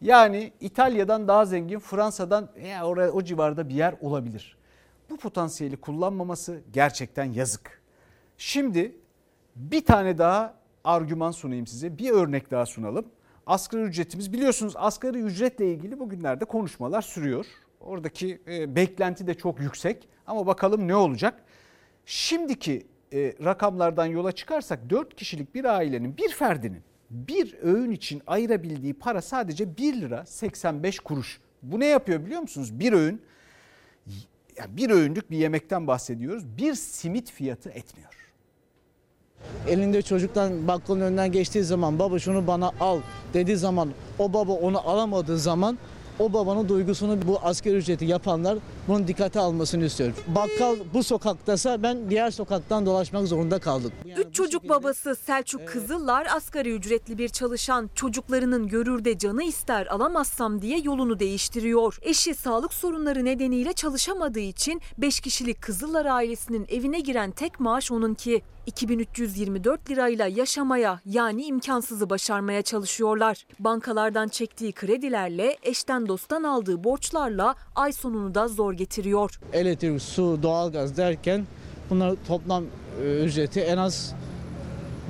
[0.00, 4.56] Yani İtalya'dan daha zengin, Fransa'dan ya oraya o civarda bir yer olabilir.
[5.10, 7.82] Bu potansiyeli kullanmaması gerçekten yazık.
[8.38, 8.96] Şimdi
[9.56, 11.98] bir tane daha argüman sunayım size.
[11.98, 13.06] Bir örnek daha sunalım.
[13.46, 17.46] Asgari ücretimiz biliyorsunuz asgari ücretle ilgili bugünlerde konuşmalar sürüyor.
[17.80, 21.42] Oradaki e, beklenti de çok yüksek ama bakalım ne olacak.
[22.06, 28.94] Şimdiki e, rakamlardan yola çıkarsak 4 kişilik bir ailenin bir ferdinin bir öğün için ayırabildiği
[28.94, 31.40] para sadece 1 lira 85 kuruş.
[31.62, 32.78] Bu ne yapıyor biliyor musunuz?
[32.80, 33.22] Bir öğün
[34.56, 36.44] yani bir öğünlük bir yemekten bahsediyoruz.
[36.58, 38.10] Bir simit fiyatı etmiyor.
[39.68, 43.00] Elinde çocuktan bakkalın önünden geçtiği zaman baba şunu bana al
[43.34, 45.78] dediği zaman o baba onu alamadığı zaman
[46.18, 50.16] o babanın duygusunu bu asgari ücreti yapanlar bunun dikkate almasını istiyorum.
[50.28, 53.92] Bakkal bu sokaktasa ben diğer sokaktan dolaşmak zorunda kaldım.
[54.16, 57.90] Üç çocuk babası Selçuk Kızıllar asgari ücretli bir çalışan.
[57.94, 61.98] Çocuklarının görürde canı ister alamazsam diye yolunu değiştiriyor.
[62.02, 68.42] Eşi sağlık sorunları nedeniyle çalışamadığı için 5 kişilik Kızıllar ailesinin evine giren tek maaş onunki.
[68.66, 73.46] 2324 lirayla yaşamaya yani imkansızı başarmaya çalışıyorlar.
[73.58, 79.40] Bankalardan çektiği kredilerle eşten dosttan aldığı borçlarla ay sonunu da zor getiriyor.
[79.52, 81.46] Elektrik, su, doğalgaz derken
[81.90, 82.64] bunlar toplam
[83.04, 84.14] e, ücreti en az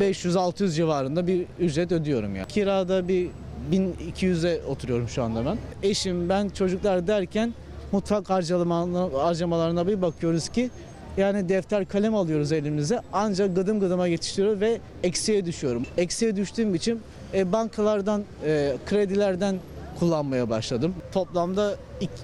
[0.01, 2.45] 500-600 civarında bir ücret ödüyorum ya.
[2.45, 3.31] Kirada bir
[3.73, 5.59] 1200'e oturuyorum şu anda ben.
[5.83, 7.55] Eşim, ben, çocuklar derken
[7.93, 10.71] mutfak harcamalarına bir bakıyoruz ki
[11.17, 15.87] yani defter kalem alıyoruz elimize ancak gıdım gıdıma yetiştiriyor ve eksiye düşüyorum.
[15.97, 17.01] Eksiye düştüğüm için
[17.35, 19.57] e, bankalardan, e, kredilerden
[19.99, 20.95] kullanmaya başladım.
[21.13, 21.77] Toplamda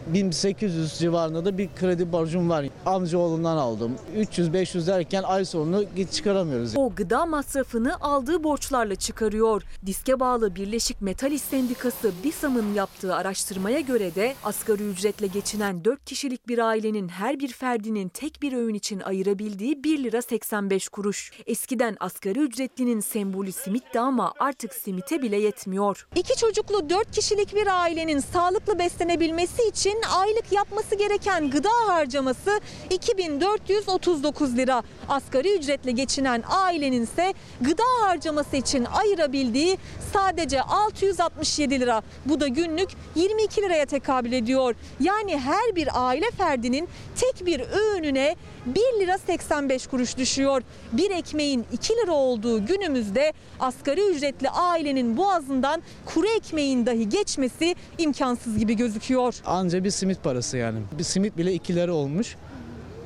[0.07, 2.67] 1800 civarında da bir kredi borcum var.
[2.87, 3.95] Amcaoğlundan aldım.
[4.17, 6.77] 300-500 derken ay sonunu git çıkaramıyoruz.
[6.77, 9.63] O gıda masrafını aldığı borçlarla çıkarıyor.
[9.87, 16.05] Diske bağlı Birleşik Metal İş Sendikası BİSAM'ın yaptığı araştırmaya göre de asgari ücretle geçinen 4
[16.05, 21.33] kişilik bir ailenin her bir ferdinin tek bir öğün için ayırabildiği 1 lira 85 kuruş.
[21.47, 26.07] Eskiden asgari ücretlinin sembolü simitti ama artık simite bile yetmiyor.
[26.17, 34.57] İki çocuklu 4 kişilik bir ailenin sağlıklı beslenebilmesi için aylık yapması gereken gıda harcaması 2439
[34.57, 34.83] lira.
[35.09, 39.79] Asgari ücretle geçinen ailenin ise gıda harcaması için ayırabildiği
[40.13, 42.03] sadece 667 lira.
[42.27, 44.75] Bu da günlük 22 liraya tekabül ediyor.
[45.01, 50.63] Yani her bir aile ferdinin tek bir öğününe 1 lira 85 kuruş düşüyor.
[50.93, 58.59] Bir ekmeğin 2 lira olduğu günümüzde asgari ücretli ailenin boğazından kuru ekmeğin dahi geçmesi imkansız
[58.59, 59.35] gibi gözüküyor.
[59.57, 60.79] Anca bir simit parası yani.
[60.99, 62.37] Bir simit bile 2 lira olmuş.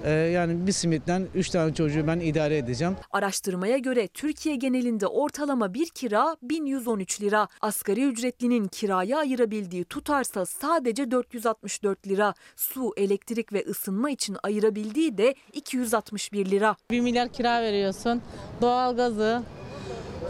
[0.04, 2.96] Ee, yani bir simitten 3 tane çocuğu ben idare edeceğim.
[3.10, 7.48] Araştırmaya göre Türkiye genelinde ortalama bir kira 1113 lira.
[7.60, 12.34] Asgari ücretlinin kiraya ayırabildiği tutarsa sadece 464 lira.
[12.56, 16.76] Su, elektrik ve ısınma için ayırabildiği de 261 lira.
[16.90, 18.22] 1 milyar kira veriyorsun.
[18.62, 19.42] Doğalgazı,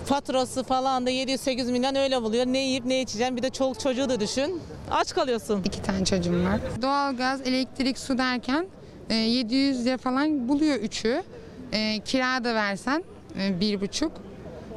[0.06, 2.46] faturası falan da 700-800 milyon öyle buluyor.
[2.46, 4.60] Ne yiyip ne içeceğim bir de çoluk çocuğu da düşün.
[4.90, 5.62] Aç kalıyorsun.
[5.64, 6.60] İki tane çocuğum var.
[6.82, 8.66] Doğalgaz, elektrik, su derken
[9.10, 11.22] e, 700 lira falan buluyor üçü.
[11.72, 13.04] E, kira da versen
[13.40, 14.12] e, bir buçuk.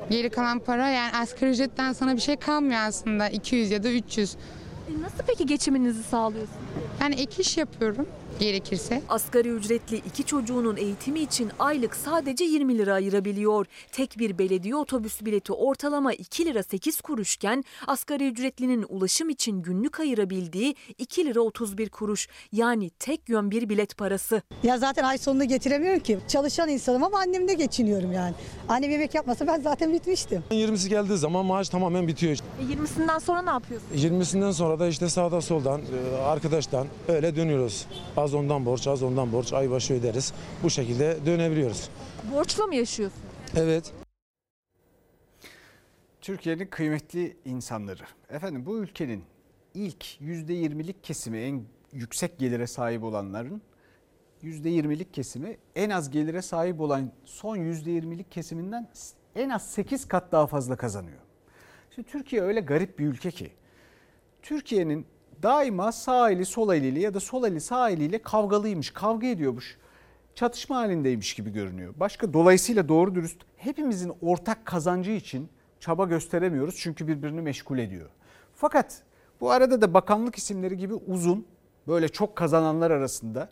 [0.09, 4.36] Geri kalan para yani asgari ücretten sana bir şey kalmıyor aslında 200 ya da 300.
[5.01, 6.59] Nasıl peki geçiminizi sağlıyorsunuz?
[7.01, 8.07] Yani ek iş yapıyorum
[8.39, 9.02] gerekirse.
[9.10, 13.65] Asgari ücretli iki çocuğunun eğitimi için aylık sadece 20 lira ayırabiliyor.
[13.91, 20.00] Tek bir belediye otobüs bileti ortalama 2 lira 8 kuruşken asgari ücretlinin ulaşım için günlük
[20.00, 22.28] ayırabildiği 2 lira 31 kuruş.
[22.52, 24.41] Yani tek yön bir bilet parası.
[24.63, 26.19] Ya zaten ay sonunu getiremiyorum ki.
[26.28, 28.34] Çalışan insanım ama annemle geçiniyorum yani.
[28.69, 30.43] Annem yemek yapmasa ben zaten bitmiştim.
[30.52, 32.34] 20'si geldiği zaman maaş tamamen bitiyor.
[32.34, 34.04] E, 20'sinden sonra ne yapıyorsunuz?
[34.04, 37.86] 20'sinden sonra da işte sağda soldan e, arkadaştan öyle dönüyoruz.
[38.23, 40.33] Az ondan borç, az ondan borç, ay başı öderiz.
[40.63, 41.89] Bu şekilde dönebiliyoruz.
[42.31, 43.23] Borçla mı yaşıyorsunuz?
[43.55, 43.93] Evet.
[46.21, 48.03] Türkiye'nin kıymetli insanları.
[48.29, 49.23] Efendim bu ülkenin
[49.73, 53.62] ilk %20'lik kesimi en yüksek gelire sahip olanların
[54.43, 58.89] %20'lik kesimi en az gelire sahip olan son %20'lik kesiminden
[59.36, 61.19] en az 8 kat daha fazla kazanıyor.
[61.95, 63.51] Şimdi Türkiye öyle garip bir ülke ki
[64.41, 65.05] Türkiye'nin
[65.43, 69.77] daima sağ eli sol eliyle ya da sol eli sağ eliyle kavgalıymış, kavga ediyormuş.
[70.36, 71.93] Çatışma halindeymiş gibi görünüyor.
[71.97, 78.10] Başka dolayısıyla doğru dürüst hepimizin ortak kazancı için çaba gösteremiyoruz çünkü birbirini meşgul ediyor.
[78.56, 79.01] Fakat
[79.41, 81.45] bu arada da bakanlık isimleri gibi uzun
[81.88, 83.49] böyle çok kazananlar arasında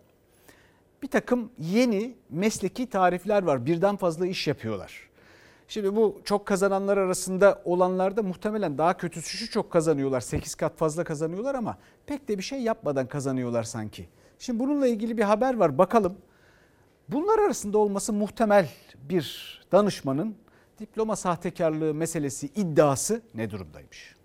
[1.03, 3.65] bir takım yeni mesleki tarifler var.
[3.65, 5.10] Birden fazla iş yapıyorlar.
[5.71, 10.21] Şimdi bu çok kazananlar arasında olanlarda muhtemelen daha kötüsü şu çok kazanıyorlar.
[10.21, 14.09] 8 kat fazla kazanıyorlar ama pek de bir şey yapmadan kazanıyorlar sanki.
[14.39, 16.17] Şimdi bununla ilgili bir haber var bakalım.
[17.09, 18.69] Bunlar arasında olması muhtemel
[19.09, 20.35] bir danışmanın
[20.79, 24.15] diploma sahtekarlığı meselesi iddiası ne durumdaymış?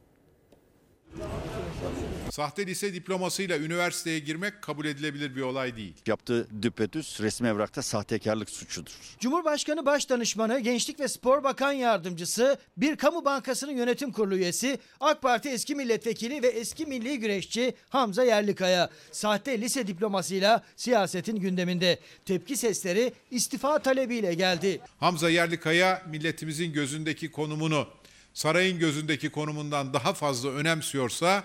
[2.37, 5.95] Sahte lise diplomasıyla üniversiteye girmek kabul edilebilir bir olay değil.
[6.07, 8.93] Yaptığı düpedüz resmi evrakta sahtekarlık suçudur.
[9.21, 15.49] Cumhurbaşkanı Başdanışmanı, Gençlik ve Spor Bakan Yardımcısı, bir kamu bankasının yönetim kurulu üyesi, AK Parti
[15.49, 18.91] eski milletvekili ve eski milli güreşçi Hamza Yerlikaya.
[19.13, 22.01] Sahte lise diplomasıyla siyasetin gündeminde.
[22.25, 24.81] Tepki sesleri istifa talebiyle geldi.
[25.01, 27.87] Hamza Yerlikaya milletimizin gözündeki konumunu
[28.35, 31.45] sarayın gözündeki konumundan daha fazla önemsiyorsa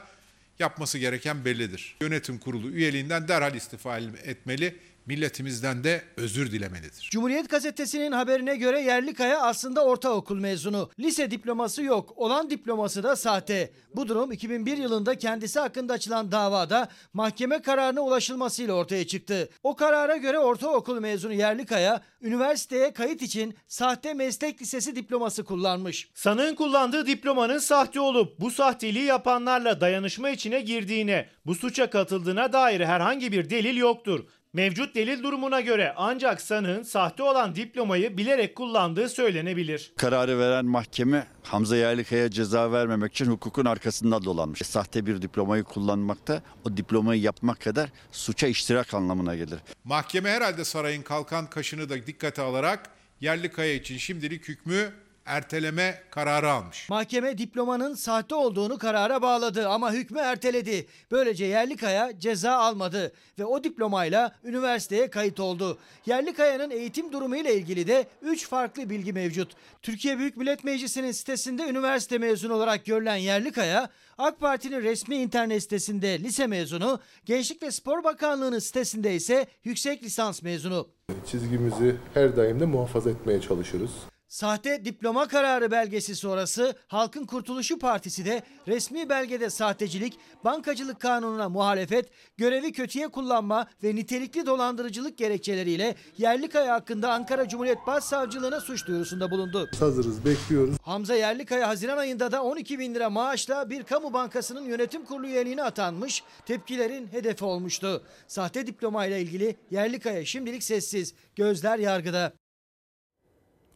[0.61, 1.95] yapması gereken bellidir.
[2.01, 7.07] Yönetim kurulu üyeliğinden derhal istifa etmeli, milletimizden de özür dilemelidir.
[7.11, 10.89] Cumhuriyet Gazetesi'nin haberine göre Yerlikaya aslında ortaokul mezunu.
[10.99, 12.13] Lise diploması yok.
[12.15, 13.71] Olan diploması da sahte.
[13.95, 19.49] Bu durum 2001 yılında kendisi hakkında açılan davada mahkeme kararına ulaşılmasıyla ortaya çıktı.
[19.63, 26.09] O karara göre ortaokul mezunu Yerlikaya üniversiteye kayıt için sahte meslek lisesi diploması kullanmış.
[26.13, 32.81] Sanığın kullandığı diplomanın sahte olup bu sahteliği yapanlarla dayanışma içine girdiğine, bu suça katıldığına dair
[32.81, 34.25] herhangi bir delil yoktur.
[34.53, 39.93] Mevcut delil durumuna göre ancak sanığın sahte olan diplomayı bilerek kullandığı söylenebilir.
[39.97, 44.61] Kararı veren mahkeme Hamza Yerlikaya ceza vermemek için hukukun arkasında dolanmış.
[44.61, 49.59] Sahte bir diplomayı kullanmakta o diplomayı yapmak kadar suça iştirak anlamına gelir.
[49.83, 52.89] Mahkeme herhalde sarayın kalkan kaşını da dikkate alarak
[53.21, 54.93] Yerlikaya için şimdilik hükmü
[55.25, 56.89] erteleme kararı almış.
[56.89, 60.87] Mahkeme diplomanın sahte olduğunu karara bağladı ama hükmü erteledi.
[61.11, 65.77] Böylece Yerlikaya ceza almadı ve o diplomayla üniversiteye kayıt oldu.
[66.05, 69.51] Yerlikaya'nın eğitim durumu ile ilgili de 3 farklı bilgi mevcut.
[69.81, 76.19] Türkiye Büyük Millet Meclisi'nin sitesinde üniversite mezunu olarak görülen Yerlikaya, AK Parti'nin resmi internet sitesinde
[76.19, 80.87] lise mezunu, Gençlik ve Spor Bakanlığı'nın sitesinde ise yüksek lisans mezunu.
[81.27, 83.91] Çizgimizi her daim de muhafaza etmeye çalışırız.
[84.31, 92.09] Sahte diploma kararı belgesi sonrası Halkın Kurtuluşu Partisi de resmi belgede sahtecilik, bankacılık kanununa muhalefet,
[92.37, 99.69] görevi kötüye kullanma ve nitelikli dolandırıcılık gerekçeleriyle Yerlikaya hakkında Ankara Cumhuriyet Başsavcılığına suç duyurusunda bulundu.
[99.79, 100.75] Hazırız, bekliyoruz.
[100.81, 105.63] Hamza Yerlikaya Haziran ayında da 12 bin lira maaşla bir kamu bankasının yönetim kurulu üyeliğine
[105.63, 108.03] atanmış, tepkilerin hedefi olmuştu.
[108.27, 112.33] Sahte diplomayla ilgili Yerlikaya şimdilik sessiz, gözler yargıda.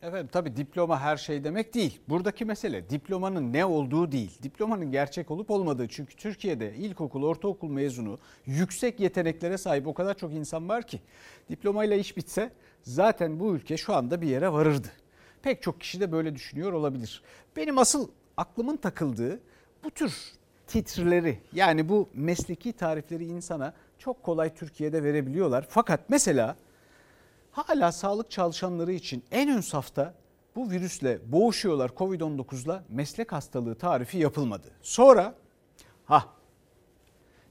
[0.05, 1.99] Efendim tabii diploma her şey demek değil.
[2.09, 4.43] Buradaki mesele diplomanın ne olduğu değil.
[4.43, 5.87] Diplomanın gerçek olup olmadığı.
[5.87, 11.01] Çünkü Türkiye'de ilkokul, ortaokul mezunu yüksek yeteneklere sahip o kadar çok insan var ki
[11.49, 12.51] diplomayla iş bitse
[12.83, 14.87] zaten bu ülke şu anda bir yere varırdı.
[15.41, 17.21] Pek çok kişi de böyle düşünüyor olabilir.
[17.55, 19.39] Benim asıl aklımın takıldığı
[19.83, 20.13] bu tür
[20.67, 25.65] titrleri yani bu mesleki tarifleri insana çok kolay Türkiye'de verebiliyorlar.
[25.69, 26.55] Fakat mesela
[27.55, 30.13] hala sağlık çalışanları için en ön safta
[30.55, 34.67] bu virüsle boğuşuyorlar Covid-19'la meslek hastalığı tarifi yapılmadı.
[34.81, 35.35] Sonra
[36.05, 36.25] ha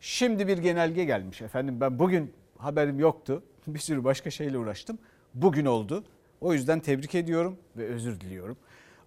[0.01, 4.99] şimdi bir genelge gelmiş efendim ben bugün haberim yoktu bir sürü başka şeyle uğraştım
[5.35, 6.05] bugün oldu
[6.41, 8.57] o yüzden tebrik ediyorum ve özür diliyorum.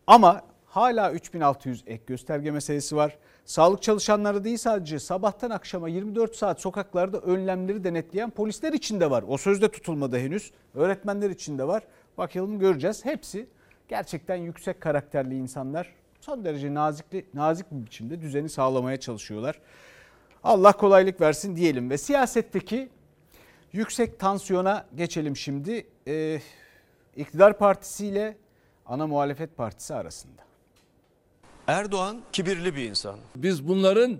[0.07, 3.17] Ama hala 3600 ek gösterge meselesi var.
[3.47, 9.23] Sağlık çalışanları değil sadece sabahtan akşama 24 saat sokaklarda önlemleri denetleyen polisler için de var.
[9.27, 10.51] O sözde tutulmadı henüz.
[10.73, 11.83] Öğretmenler için de var.
[12.17, 13.05] Bakalım göreceğiz.
[13.05, 13.47] Hepsi
[13.87, 15.93] gerçekten yüksek karakterli insanlar.
[16.21, 19.59] Son derece nazikli, nazik bir biçimde düzeni sağlamaya çalışıyorlar.
[20.43, 22.89] Allah kolaylık versin diyelim ve siyasetteki
[23.73, 25.87] yüksek tansiyona geçelim şimdi.
[26.07, 26.41] Ee,
[27.15, 28.37] iktidar partisiyle
[28.85, 30.47] ana muhalefet partisi arasında.
[31.67, 33.19] Erdoğan kibirli bir insan.
[33.35, 34.17] Biz bunların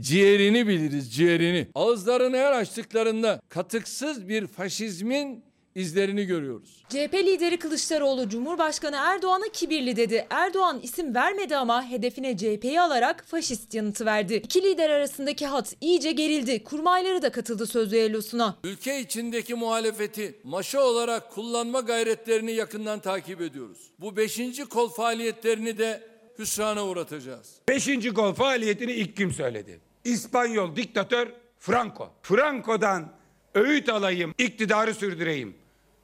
[0.00, 1.66] ciğerini biliriz, ciğerini.
[1.74, 6.84] Ağızlarını her açtıklarında katıksız bir faşizmin izlerini görüyoruz.
[6.88, 10.26] CHP lideri Kılıçdaroğlu Cumhurbaşkanı Erdoğan'a kibirli dedi.
[10.30, 14.34] Erdoğan isim vermedi ama hedefine CHP'yi alarak faşist yanıtı verdi.
[14.34, 16.64] İki lider arasındaki hat iyice gerildi.
[16.64, 18.56] Kurmayları da katıldı sözlü düellosuna.
[18.64, 23.78] Ülke içindeki muhalefeti maşa olarak kullanma gayretlerini yakından takip ediyoruz.
[23.98, 26.10] Bu beşinci kol faaliyetlerini de
[26.40, 27.56] hüsrana uğratacağız.
[27.68, 29.80] Beşinci kol faaliyetini ilk kim söyledi?
[30.04, 32.10] İspanyol diktatör Franco.
[32.22, 33.12] Franco'dan
[33.54, 35.56] öğüt alayım, iktidarı sürdüreyim.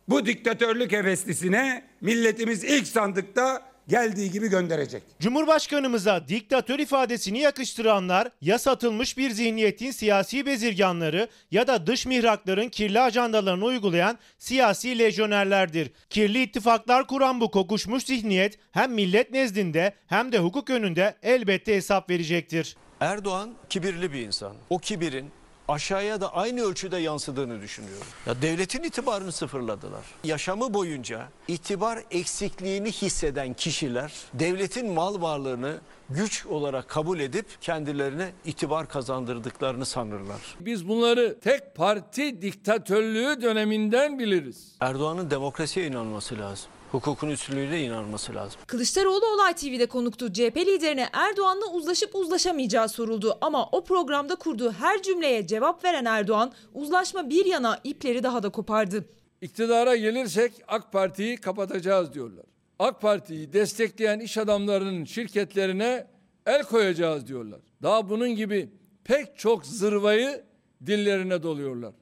[0.09, 5.03] Bu diktatörlük heveslisine milletimiz ilk sandıkta geldiği gibi gönderecek.
[5.21, 13.01] Cumhurbaşkanımıza diktatör ifadesini yakıştıranlar ya satılmış bir zihniyetin siyasi bezirganları ya da dış mihrakların kirli
[13.01, 15.91] ajandalarını uygulayan siyasi lejyonerlerdir.
[16.11, 22.11] Kirli ittifaklar kuran bu kokuşmuş zihniyet hem millet nezdinde hem de hukuk önünde elbette hesap
[22.11, 22.77] verecektir.
[23.01, 24.57] Erdoğan kibirli bir insan.
[24.71, 25.31] O kibirin
[25.69, 28.07] aşağıya da aynı ölçüde yansıdığını düşünüyorum.
[28.27, 30.05] Ya devletin itibarını sıfırladılar.
[30.25, 35.79] Yaşamı boyunca itibar eksikliğini hisseden kişiler devletin mal varlığını
[36.11, 40.57] güç olarak kabul edip kendilerine itibar kazandırdıklarını sanırlar.
[40.61, 44.73] Biz bunları tek parti diktatörlüğü döneminden biliriz.
[44.81, 46.71] Erdoğan'ın demokrasiye inanması lazım.
[46.97, 48.61] Hukukun üstünlüğüne inanması lazım.
[48.67, 50.33] Kılıçdaroğlu Olay TV'de konuktu.
[50.33, 53.39] CHP liderine Erdoğan'la uzlaşıp uzlaşamayacağı soruldu.
[53.41, 58.49] Ama o programda kurduğu her cümleye cevap veren Erdoğan uzlaşma bir yana ipleri daha da
[58.49, 59.05] kopardı.
[59.41, 62.45] İktidara gelirsek AK Parti'yi kapatacağız diyorlar.
[62.79, 66.07] AK Parti'yi destekleyen iş adamlarının şirketlerine
[66.47, 67.61] el koyacağız diyorlar.
[67.83, 68.71] Daha bunun gibi
[69.05, 70.45] pek çok zırvayı
[70.87, 71.93] dillerine doluyorlar.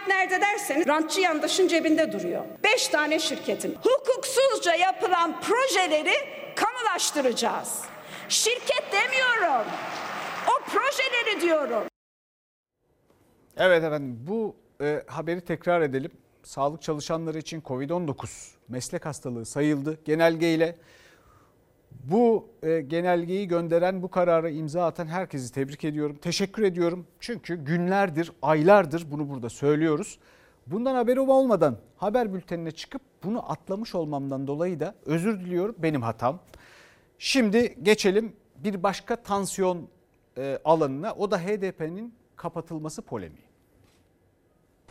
[0.00, 2.44] Kaynak nerede derseniz rantçı yandaşın cebinde duruyor.
[2.64, 6.12] Beş tane şirketin hukuksuzca yapılan projeleri
[6.56, 7.82] kamulaştıracağız.
[8.28, 9.66] Şirket demiyorum.
[10.46, 11.82] O projeleri diyorum.
[13.56, 16.10] Evet efendim bu e, haberi tekrar edelim.
[16.42, 20.76] Sağlık çalışanları için Covid-19 meslek hastalığı sayıldı genelgeyle.
[22.04, 26.18] Bu e, genelgeyi gönderen, bu karara imza atan herkesi tebrik ediyorum.
[26.22, 27.06] Teşekkür ediyorum.
[27.20, 30.18] Çünkü günlerdir, aylardır bunu burada söylüyoruz.
[30.66, 35.74] Bundan haberim olmadan haber bültenine çıkıp bunu atlamış olmamdan dolayı da özür diliyorum.
[35.78, 36.40] Benim hatam.
[37.18, 39.88] Şimdi geçelim bir başka tansiyon
[40.38, 41.12] e, alanına.
[41.12, 43.49] O da HDP'nin kapatılması polemiği.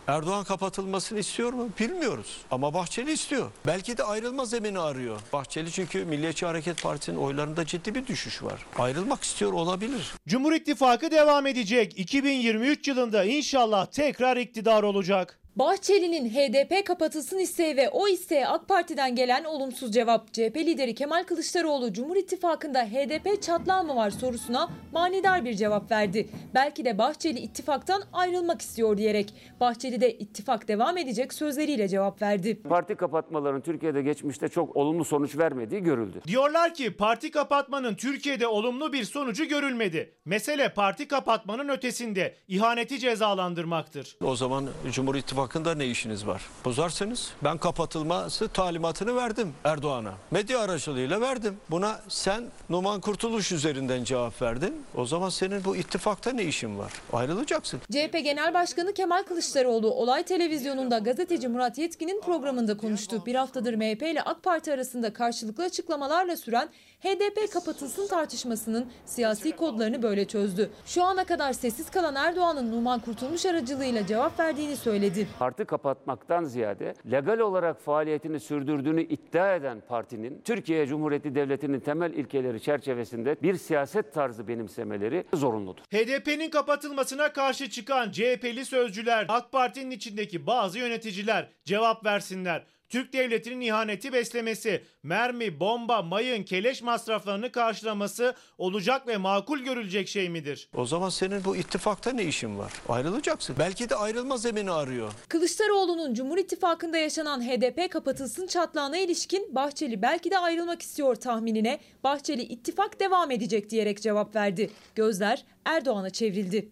[0.09, 1.69] Erdoğan kapatılmasını istiyor mu?
[1.79, 2.37] Bilmiyoruz.
[2.51, 3.51] Ama Bahçeli istiyor.
[3.65, 5.19] Belki de ayrılma zemini arıyor.
[5.33, 8.65] Bahçeli çünkü Milliyetçi Hareket Partisi'nin oylarında ciddi bir düşüş var.
[8.79, 10.13] Ayrılmak istiyor olabilir.
[10.27, 11.99] Cumhur İttifakı devam edecek.
[11.99, 15.38] 2023 yılında inşallah tekrar iktidar olacak.
[15.55, 20.33] Bahçeli'nin HDP kapatılsın isteği ve o isteğe AK Parti'den gelen olumsuz cevap.
[20.33, 26.29] CHP lideri Kemal Kılıçdaroğlu Cumhur İttifakı'nda HDP çatlağı mı var sorusuna manidar bir cevap verdi.
[26.53, 29.33] Belki de Bahçeli ittifaktan ayrılmak istiyor diyerek.
[29.59, 32.61] Bahçeli de ittifak devam edecek sözleriyle cevap verdi.
[32.61, 36.21] Parti kapatmaların Türkiye'de geçmişte çok olumlu sonuç vermediği görüldü.
[36.27, 40.13] Diyorlar ki parti kapatmanın Türkiye'de olumlu bir sonucu görülmedi.
[40.25, 44.17] Mesele parti kapatmanın ötesinde ihaneti cezalandırmaktır.
[44.23, 46.41] O zaman Cumhur İttifakı'nda ne işiniz var?
[46.65, 50.13] Bozarsanız ben kapatılması talimatını verdim Erdoğan'a.
[50.31, 51.57] Medya aracılığıyla verdim.
[51.69, 54.83] Buna sen Numan Kurtuluş üzerinden cevap verdin.
[54.95, 56.93] O zaman senin bu ittifakta ne işin var?
[57.13, 57.79] Ayrılacaksın.
[57.91, 63.23] CHP Genel Başkanı Kemal Kılıçdaroğlu Olay Televizyonu'nda gazeteci Murat Yetkin'in programında konuştu.
[63.25, 66.69] Bir haftadır MHP ile AK Parti arasında karşılıklı açıklamalarla süren
[67.03, 70.71] HDP kapatılsın tartışmasının siyasi kodlarını böyle çözdü.
[70.85, 75.27] Şu ana kadar sessiz kalan Erdoğan'ın Numan Kurtulmuş aracılığıyla cevap verdiğini söyledi.
[75.39, 82.61] Parti kapatmaktan ziyade legal olarak faaliyetini sürdürdüğünü iddia eden partinin Türkiye Cumhuriyeti Devleti'nin temel ilkeleri
[82.61, 85.83] çerçevesinde bir siyaset tarzı benimsemeleri zorunludur.
[85.83, 92.65] HDP'nin kapatılmasına karşı çıkan CHP'li sözcüler, AK Parti'nin içindeki bazı yöneticiler cevap versinler.
[92.89, 100.29] Türk devletinin ihaneti beslemesi, mermi, bomba, mayın, keleş masraflarını karşılaması olacak ve makul görülecek şey
[100.29, 100.69] midir?
[100.75, 102.73] O zaman senin bu ittifakta ne işin var?
[102.89, 103.55] Ayrılacaksın.
[103.59, 105.11] Belki de ayrılma zemini arıyor.
[105.27, 112.41] Kılıçdaroğlu'nun Cumhur İttifakı'nda yaşanan HDP kapatılsın çatlağına ilişkin Bahçeli belki de ayrılmak istiyor tahminine Bahçeli
[112.41, 114.71] ittifak devam edecek diyerek cevap verdi.
[114.95, 116.71] Gözler Erdoğan'a çevrildi.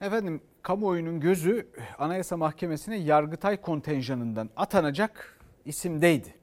[0.00, 1.68] Efendim kamuoyunun gözü
[1.98, 6.34] Anayasa Mahkemesi'ne Yargıtay kontenjanından atanacak isimdeydi.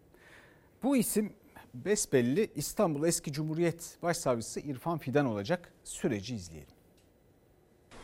[0.83, 1.33] Bu isim
[1.73, 5.71] besbelli İstanbul Eski Cumhuriyet Başsavcısı İrfan Fidan olacak.
[5.83, 6.77] Süreci izleyelim.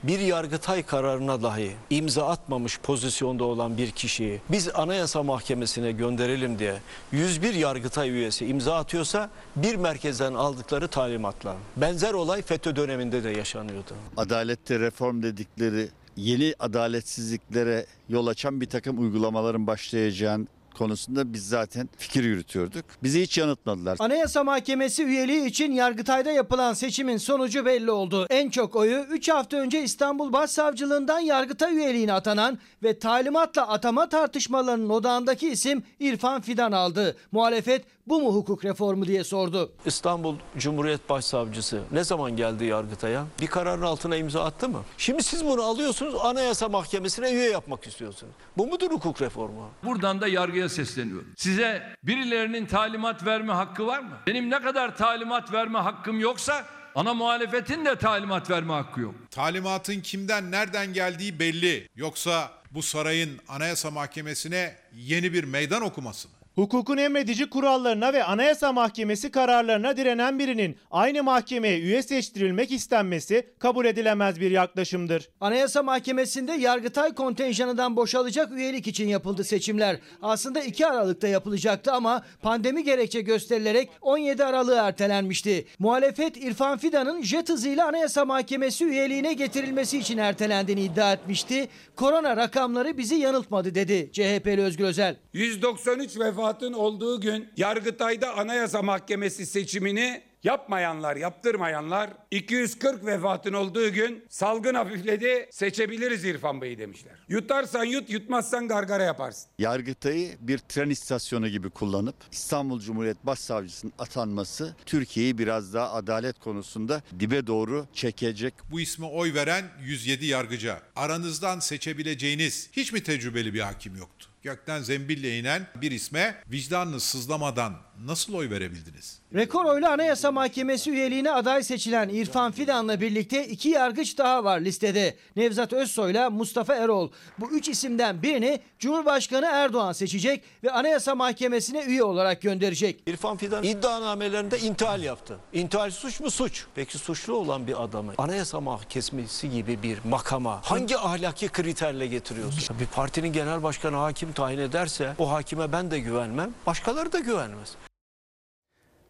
[0.03, 6.75] bir yargıtay kararına dahi imza atmamış pozisyonda olan bir kişiyi biz Anayasa Mahkemesi'ne gönderelim diye
[7.11, 11.55] 101 yargıtay üyesi imza atıyorsa bir merkezden aldıkları talimatla.
[11.77, 13.93] Benzer olay FETÖ döneminde de yaşanıyordu.
[14.17, 22.23] Adalette reform dedikleri yeni adaletsizliklere yol açan bir takım uygulamaların başlayacağın konusunda biz zaten fikir
[22.23, 22.85] yürütüyorduk.
[23.03, 23.97] Bizi hiç yanıltmadılar.
[23.99, 28.27] Anayasa Mahkemesi üyeliği için Yargıtay'da yapılan seçimin sonucu belli oldu.
[28.29, 34.89] En çok oyu 3 hafta önce İstanbul Başsavcılığından Yargıtay üyeliğine atanan ve talimatla atama tartışmalarının
[34.89, 37.17] odağındaki isim İrfan Fidan aldı.
[37.31, 39.71] Muhalefet bu mu hukuk reformu diye sordu.
[39.85, 43.25] İstanbul Cumhuriyet Başsavcısı ne zaman geldi Yargıtay'a?
[43.41, 44.83] Bir kararın altına imza attı mı?
[44.97, 48.33] Şimdi siz bunu alıyorsunuz Anayasa Mahkemesi'ne üye yapmak istiyorsunuz.
[48.57, 49.69] Bu mudur hukuk reformu?
[49.83, 51.27] Buradan da yargıya sesleniyorum.
[51.37, 54.17] Size birilerinin talimat verme hakkı var mı?
[54.27, 59.15] Benim ne kadar talimat verme hakkım yoksa ana muhalefetin de talimat verme hakkı yok.
[59.31, 61.89] Talimatın kimden nereden geldiği belli.
[61.95, 66.33] Yoksa bu sarayın Anayasa Mahkemesi'ne yeni bir meydan okuması mı?
[66.55, 73.85] Hukukun emredici kurallarına ve Anayasa Mahkemesi kararlarına direnen birinin aynı mahkemeye üye seçtirilmek istenmesi kabul
[73.85, 75.29] edilemez bir yaklaşımdır.
[75.41, 79.99] Anayasa Mahkemesi'nde Yargıtay kontenjanından boşalacak üyelik için yapıldı seçimler.
[80.21, 85.65] Aslında 2 Aralık'ta yapılacaktı ama pandemi gerekçe gösterilerek 17 Aralık'a ertelenmişti.
[85.79, 91.67] Muhalefet İrfan Fidan'ın jet hızıyla Anayasa Mahkemesi üyeliğine getirilmesi için ertelendiğini iddia etmişti.
[91.95, 95.15] Korona rakamları bizi yanıltmadı dedi CHP'li Özgür Özel.
[95.33, 104.73] 193 vefatın olduğu gün Yargıtay'da Anayasa Mahkemesi seçimini yapmayanlar, yaptırmayanlar 240 vefatın olduğu gün salgın
[104.73, 107.13] hafifledi seçebiliriz İrfan Bey'i demişler.
[107.29, 109.49] Yutarsan yut, yutmazsan gargara yaparsın.
[109.59, 117.01] Yargıtay'ı bir tren istasyonu gibi kullanıp İstanbul Cumhuriyet Başsavcısının atanması Türkiye'yi biraz daha adalet konusunda
[117.19, 118.53] dibe doğru çekecek.
[118.71, 120.81] Bu isme oy veren 107 yargıca.
[120.95, 124.32] Aranızdan seçebileceğiniz hiç mi tecrübeli bir hakim yoktu?
[124.43, 129.19] Gökten zembille inen bir isme vicdanınız sızlamadan nasıl oy verebildiniz?
[129.35, 135.15] Rekor oyla Anayasa Mahkemesi üyeliğine aday seçilen İrfan Fidan'la birlikte iki yargıç daha var listede.
[135.35, 137.11] Nevzat Özsoy'la Mustafa Erol.
[137.39, 143.03] Bu üç isimden birini Cumhurbaşkanı Erdoğan seçecek ve Anayasa Mahkemesi'ne üye olarak gönderecek.
[143.07, 145.37] İrfan Fidan iddianamelerinde intihal yaptı.
[145.53, 146.31] İntihal suç mu?
[146.31, 146.65] Suç.
[146.75, 152.79] Peki suçlu olan bir adamı Anayasa Mahkemesi gibi bir makama hangi ahlaki kriterle getiriyorsun?
[152.79, 157.75] Bir partinin genel başkanı hakim tayin ederse o hakime ben de güvenmem, başkaları da güvenmez.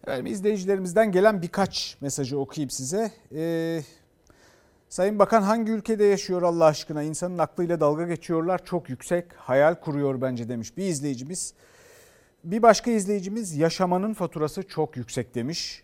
[0.07, 3.11] Efendim, izleyicilerimizden gelen birkaç mesajı okuyayım size.
[3.35, 3.81] Ee,
[4.89, 7.03] Sayın Bakan hangi ülkede yaşıyor Allah aşkına?
[7.03, 8.65] İnsanın aklıyla dalga geçiyorlar.
[8.65, 9.33] Çok yüksek.
[9.35, 11.53] Hayal kuruyor bence demiş bir izleyicimiz.
[12.43, 15.83] Bir başka izleyicimiz yaşamanın faturası çok yüksek demiş.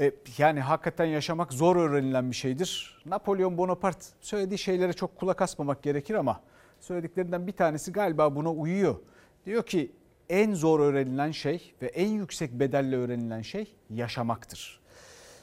[0.00, 3.02] Ee, yani hakikaten yaşamak zor öğrenilen bir şeydir.
[3.06, 6.40] Napolyon Bonaparte söylediği şeylere çok kulak asmamak gerekir ama
[6.80, 8.96] söylediklerinden bir tanesi galiba buna uyuyor.
[9.46, 9.92] Diyor ki
[10.28, 14.80] en zor öğrenilen şey ve en yüksek bedelle öğrenilen şey yaşamaktır.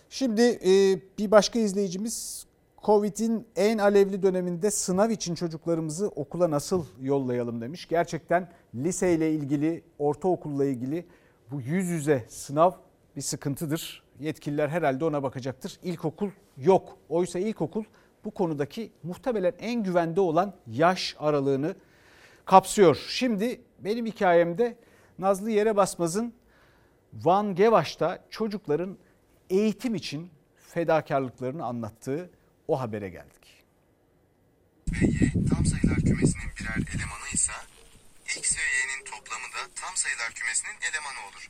[0.10, 2.46] Şimdi e, bir başka izleyicimiz
[2.84, 7.88] Covid'in en alevli döneminde sınav için çocuklarımızı okula nasıl yollayalım demiş.
[7.88, 11.06] Gerçekten liseyle ilgili, ortaokulla ilgili
[11.52, 12.72] bu yüz yüze sınav
[13.16, 14.04] bir sıkıntıdır.
[14.20, 15.80] Yetkililer herhalde ona bakacaktır.
[15.84, 16.98] İlkokul yok.
[17.10, 17.84] Oysa ilkokul
[18.26, 21.76] bu konudaki muhtemelen en güvende olan yaş aralığını
[22.52, 23.06] kapsıyor.
[23.10, 24.78] Şimdi benim hikayemde
[25.20, 26.34] Nazlı Yere Basmaz'ın
[27.14, 28.98] Van Gevaş'ta çocukların
[29.50, 30.32] eğitim için
[30.74, 32.30] fedakarlıklarını anlattığı
[32.68, 33.64] o habere geldik.
[35.02, 37.52] Y tam sayılar kümesinin birer elemanı ise
[38.26, 41.50] X ve Y'nin toplamı da tam sayılar kümesinin elemanı olur.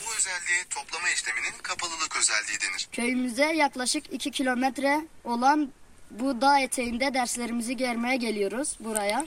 [0.00, 2.88] Bu özelliğe toplama işleminin kapalılık özelliği denir.
[2.92, 5.72] Köyümüze yaklaşık 2 kilometre olan
[6.10, 9.24] bu dağ eteğinde derslerimizi görmeye geliyoruz buraya.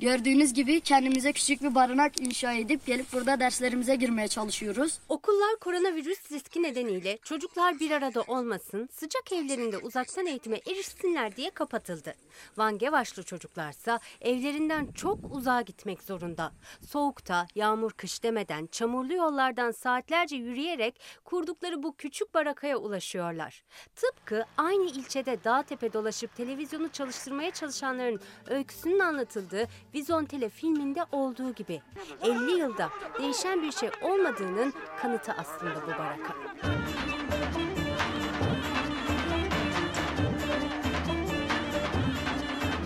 [0.00, 4.98] Gördüğünüz gibi kendimize küçük bir barınak inşa edip gelip burada derslerimize girmeye çalışıyoruz.
[5.08, 12.14] Okullar koronavirüs riski nedeniyle çocuklar bir arada olmasın, sıcak evlerinde uzaktan eğitime erişsinler diye kapatıldı.
[12.56, 16.52] Van Gevaşlı çocuklarsa evlerinden çok uzağa gitmek zorunda.
[16.88, 23.62] Soğukta, yağmur kış demeden çamurlu yollardan saatlerce yürüyerek kurdukları bu küçük barakaya ulaşıyorlar.
[23.96, 31.82] Tıpkı aynı ilçede dağ tepe dolaşıp televizyonu çalıştırmaya çalışanların öyküsünün anlatıldığı Vizontele filminde olduğu gibi
[32.22, 34.72] 50 yılda değişen bir şey olmadığının
[35.02, 36.34] kanıtı aslında bu baraka.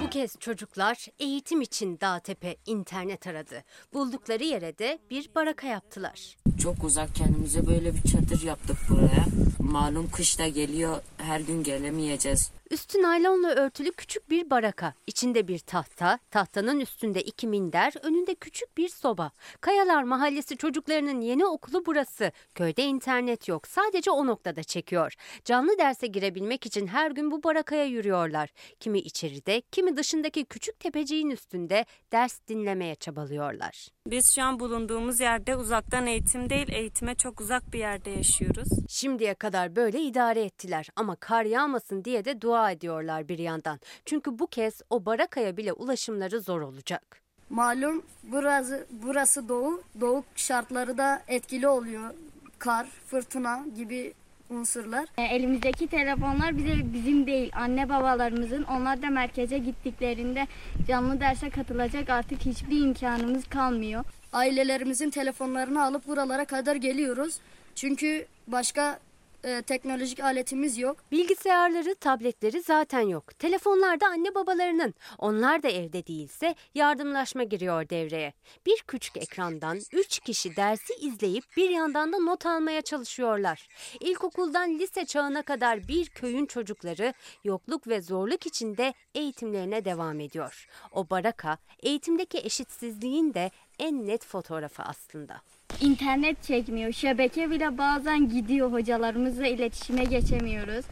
[0.04, 3.64] Bu kez çocuklar eğitim için Dağtepe internet aradı.
[3.92, 6.36] Buldukları yere de bir baraka yaptılar.
[6.62, 9.24] Çok uzak kendimize böyle bir çadır yaptık buraya.
[9.58, 12.52] Malum kış da geliyor her gün gelemeyeceğiz.
[12.74, 14.94] Üstü naylonla örtülü küçük bir baraka.
[15.06, 19.30] İçinde bir tahta, tahtanın üstünde iki minder, önünde küçük bir soba.
[19.60, 22.32] Kayalar Mahallesi çocuklarının yeni okulu burası.
[22.54, 23.66] Köyde internet yok.
[23.66, 25.14] Sadece o noktada çekiyor.
[25.44, 28.50] Canlı derse girebilmek için her gün bu barakaya yürüyorlar.
[28.80, 33.88] Kimi içeride, kimi dışındaki küçük tepeciğin üstünde ders dinlemeye çabalıyorlar.
[34.06, 38.68] Biz şu an bulunduğumuz yerde uzaktan eğitim değil, eğitime çok uzak bir yerde yaşıyoruz.
[38.88, 43.80] Şimdiye kadar böyle idare ettiler ama kar yağmasın diye de dua ediyorlar bir yandan.
[44.04, 47.20] Çünkü bu kez o barakaya bile ulaşımları zor olacak.
[47.50, 49.82] Malum burası burası doğu.
[50.00, 52.14] Doğu şartları da etkili oluyor.
[52.58, 54.14] Kar, fırtına gibi
[54.50, 55.06] unsurlar.
[55.18, 60.46] E, Elimizdeki telefonlar bize bizim değil anne babalarımızın onlar da merkeze gittiklerinde
[60.88, 64.04] canlı derse katılacak artık hiçbir imkanımız kalmıyor.
[64.32, 67.38] Ailelerimizin telefonlarını alıp buralara kadar geliyoruz.
[67.74, 68.98] Çünkü başka
[69.44, 70.96] e, teknolojik aletimiz yok.
[71.12, 73.38] Bilgisayarları, tabletleri zaten yok.
[73.38, 74.94] Telefonlar da anne babalarının.
[75.18, 78.32] Onlar da evde değilse yardımlaşma giriyor devreye.
[78.66, 83.68] Bir küçük ekrandan 3 kişi dersi izleyip bir yandan da not almaya çalışıyorlar.
[84.00, 87.14] İlkokuldan lise çağına kadar bir köyün çocukları
[87.44, 90.68] yokluk ve zorluk içinde eğitimlerine devam ediyor.
[90.92, 95.40] O baraka eğitimdeki eşitsizliğin de en net fotoğrafı aslında.
[95.80, 96.92] İnternet çekmiyor.
[96.92, 98.72] Şebeke bile bazen gidiyor.
[98.72, 100.84] Hocalarımızla iletişime geçemiyoruz.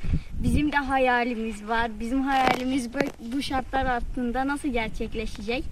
[0.42, 2.00] Bizim de hayalimiz var.
[2.00, 2.88] Bizim hayalimiz
[3.34, 5.64] bu, şartlar altında nasıl gerçekleşecek?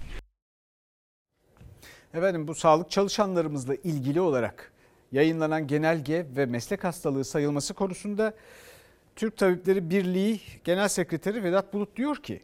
[2.13, 4.71] Efendim bu sağlık çalışanlarımızla ilgili olarak
[5.11, 8.33] yayınlanan genelge ve meslek hastalığı sayılması konusunda
[9.15, 12.41] Türk Tabipleri Birliği Genel Sekreteri Vedat Bulut diyor ki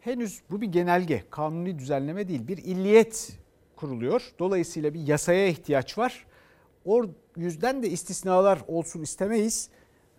[0.00, 3.32] henüz bu bir genelge, kanuni düzenleme değil bir illiyet
[3.82, 4.32] kuruluyor.
[4.38, 6.26] Dolayısıyla bir yasaya ihtiyaç var.
[6.84, 7.04] O
[7.36, 9.68] yüzden de istisnalar olsun istemeyiz.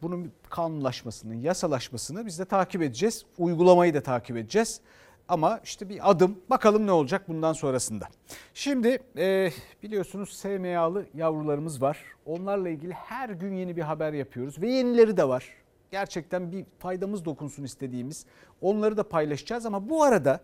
[0.01, 3.26] Bunun kanunlaşmasını, yasalaşmasını biz de takip edeceğiz.
[3.38, 4.82] Uygulamayı da takip edeceğiz.
[5.28, 8.07] Ama işte bir adım bakalım ne olacak bundan sonrasında.
[8.53, 9.51] Şimdi e,
[9.84, 12.03] biliyorsunuz SMA'lı yavrularımız var.
[12.26, 15.45] Onlarla ilgili her gün yeni bir haber yapıyoruz ve yenileri de var.
[15.91, 18.26] Gerçekten bir faydamız dokunsun istediğimiz.
[18.61, 20.39] Onları da paylaşacağız ama bu arada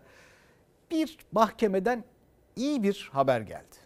[0.90, 2.04] bir mahkemeden
[2.56, 3.76] iyi bir haber geldi.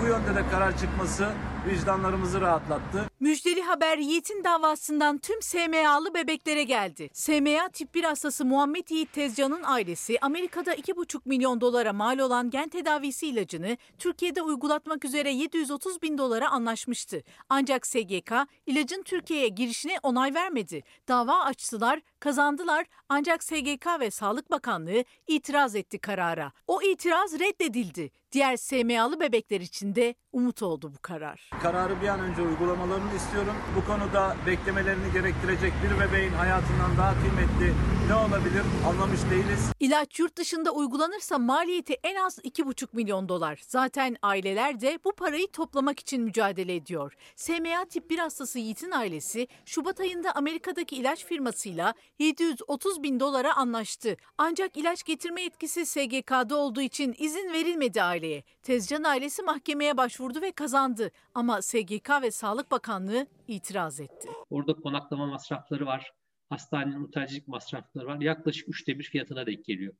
[0.00, 1.28] Bu yönde de karar çıkması
[1.70, 3.10] vicdanlarımızı rahatlattı.
[3.20, 7.10] Müjdeli haber Yiğit'in davasından tüm SMA'lı bebeklere geldi.
[7.12, 12.68] SMA tip 1 hastası Muhammed Yiğit Tezcan'ın ailesi Amerika'da 2,5 milyon dolara mal olan gen
[12.68, 17.22] tedavisi ilacını Türkiye'de uygulatmak üzere 730 bin dolara anlaşmıştı.
[17.48, 18.32] Ancak SGK
[18.66, 20.82] ilacın Türkiye'ye girişine onay vermedi.
[21.08, 26.52] Dava açtılar, kazandılar ancak SGK ve Sağlık Bakanlığı itiraz etti karara.
[26.66, 28.10] O itiraz reddedildi.
[28.32, 31.50] Diğer SMA'lı bebekler için de umut oldu bu karar.
[31.62, 33.54] Kararı bir an önce uygulamalarını istiyorum.
[33.76, 37.74] Bu konuda beklemelerini gerektirecek bir bebeğin hayatından daha kıymetli
[38.08, 39.72] ne olabilir anlamış değiliz.
[39.80, 43.60] İlaç yurt dışında uygulanırsa maliyeti en az 2,5 milyon dolar.
[43.66, 47.14] Zaten aileler de bu parayı toplamak için mücadele ediyor.
[47.36, 54.16] SMA tip 1 hastası Yiğit'in ailesi Şubat ayında Amerika'daki ilaç firmasıyla 730 bin dolara anlaştı.
[54.38, 58.44] Ancak ilaç getirme yetkisi SGK'da olduğu için izin verilmedi aileye.
[58.62, 61.10] Tezcan ailesi mahkemeye başvurdu ve kazandı.
[61.40, 64.28] Ama SGK ve Sağlık Bakanlığı itiraz etti.
[64.50, 66.12] Orada konaklama masrafları var.
[66.48, 68.20] Hastanenin otelcilik masrafları var.
[68.20, 69.94] Yaklaşık üçte bir fiyatına denk geliyor.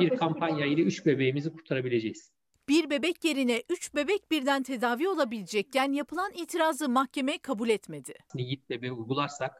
[0.00, 2.32] bir kampanya ile üç bebeğimizi kurtarabileceğiz.
[2.68, 8.14] Bir bebek yerine 3 bebek birden tedavi olabilecekken yapılan itirazı mahkeme kabul etmedi.
[8.34, 9.52] Yiğit bebeği uygularsak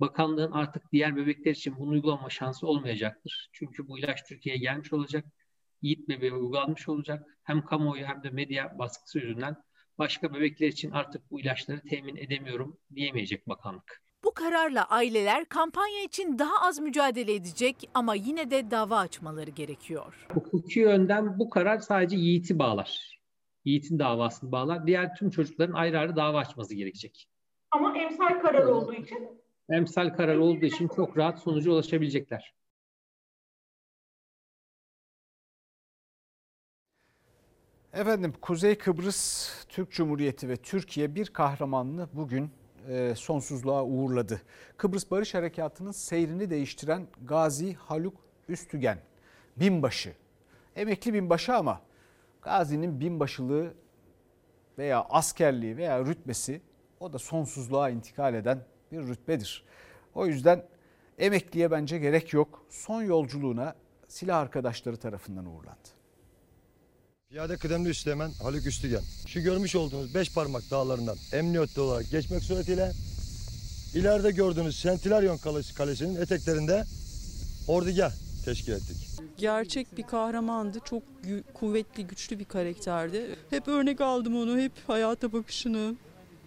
[0.00, 3.50] bakanlığın artık diğer bebekler için bunu uygulama şansı olmayacaktır.
[3.52, 5.24] Çünkü bu ilaç Türkiye'ye gelmiş olacak.
[5.82, 7.38] Yiğit bebeğe uygulanmış olacak.
[7.42, 9.56] Hem kamuoyu hem de medya baskısı yüzünden
[9.98, 14.02] başka bebekler için artık bu ilaçları temin edemiyorum diyemeyecek bakanlık.
[14.24, 20.26] Bu kararla aileler kampanya için daha az mücadele edecek ama yine de dava açmaları gerekiyor.
[20.34, 23.20] Hukuki yönden bu karar sadece Yiğit'i bağlar.
[23.64, 24.86] Yiğit'in davasını bağlar.
[24.86, 27.28] Diğer tüm çocukların ayrı ayrı dava açması gerekecek.
[27.70, 29.28] Ama emsal karar olduğu için
[29.70, 32.54] Emsal karar olduğu için çok rahat sonuca ulaşabilecekler.
[37.92, 42.50] Efendim Kuzey Kıbrıs Türk Cumhuriyeti ve Türkiye bir kahramanını bugün
[42.88, 44.42] e, sonsuzluğa uğurladı.
[44.76, 48.14] Kıbrıs Barış Harekatı'nın seyrini değiştiren Gazi Haluk
[48.48, 48.98] Üstügen,
[49.56, 50.12] binbaşı.
[50.76, 51.80] Emekli binbaşı ama
[52.42, 53.74] Gazi'nin binbaşılığı
[54.78, 56.60] veya askerliği veya rütbesi
[57.00, 59.64] o da sonsuzluğa intikal eden bir rütbedir.
[60.14, 60.64] O yüzden
[61.18, 62.66] emekliye bence gerek yok.
[62.68, 63.74] Son yolculuğuna
[64.08, 65.97] silah arkadaşları tarafından uğurlandı.
[67.30, 69.00] Piyade kıdemli üsteğmen Haluk Üstügen.
[69.26, 72.92] Şu görmüş olduğunuz beş parmak dağlarından emniyetli olarak geçmek suretiyle
[73.94, 76.84] ileride gördüğünüz Sentilaryon Kalesi, Kalesi'nin eteklerinde
[77.68, 78.12] ordugah
[78.44, 78.96] teşkil ettik.
[79.38, 80.78] Gerçek bir kahramandı.
[80.84, 83.36] Çok gü- kuvvetli, güçlü bir karakterdi.
[83.50, 84.58] Hep örnek aldım onu.
[84.58, 85.94] Hep hayata bakışını,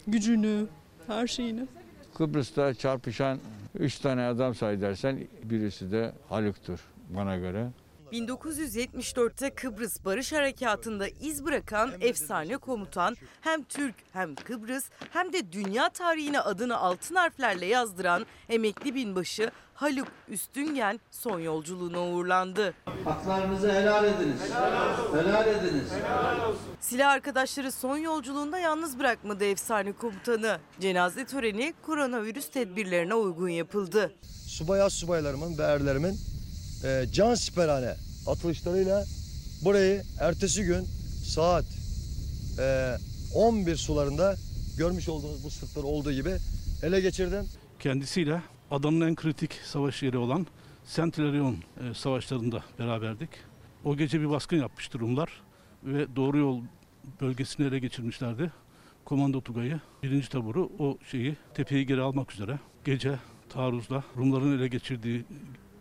[0.08, 0.66] gücünü,
[1.08, 1.68] her şeyini.
[2.14, 3.40] Kıbrıs'ta çarpışan
[3.80, 6.80] üç tane adam say dersen birisi de Haluk'tur
[7.10, 7.68] bana göre.
[8.12, 15.89] 1974'te Kıbrıs Barış Harekatı'nda iz bırakan efsane komutan hem Türk hem Kıbrıs hem de dünya
[15.89, 22.74] tarihine adını altın harflerle yazdıran emekli binbaşı Haluk Üstüngen son yolculuğuna uğurlandı.
[23.03, 24.39] Haklarınızı helal ediniz.
[25.14, 25.89] Helal, ediniz.
[26.80, 30.59] Silah arkadaşları son yolculuğunda yalnız bırakmadı efsane komutanı.
[30.80, 34.14] Cenaze töreni koronavirüs tedbirlerine uygun yapıldı.
[34.47, 36.31] Subay az subaylarımın ve erlerimin
[36.84, 37.96] e, can siperhane
[38.28, 39.06] atılışlarıyla
[39.64, 40.88] burayı ertesi gün
[41.26, 41.66] saat
[42.60, 42.98] e,
[43.36, 44.36] 11 sularında
[44.78, 46.38] görmüş olduğunuz bu sırtları olduğu gibi
[46.84, 47.46] ele geçirdim.
[47.80, 50.48] Kendisiyle adanın en kritik savaş yeri olan
[50.86, 53.30] Sentlerion e, savaşlarında beraberdik.
[53.84, 55.42] O gece bir baskın yapmıştı Rumlar
[55.84, 56.62] ve doğru yol
[57.22, 58.52] bölgesini ele geçirmişlerdi.
[59.06, 63.20] Komando Tugay'ı, birinci taburu o şeyi tepeyi geri almak üzere gece
[63.50, 65.26] taarruzla Rumların ele geçirdiği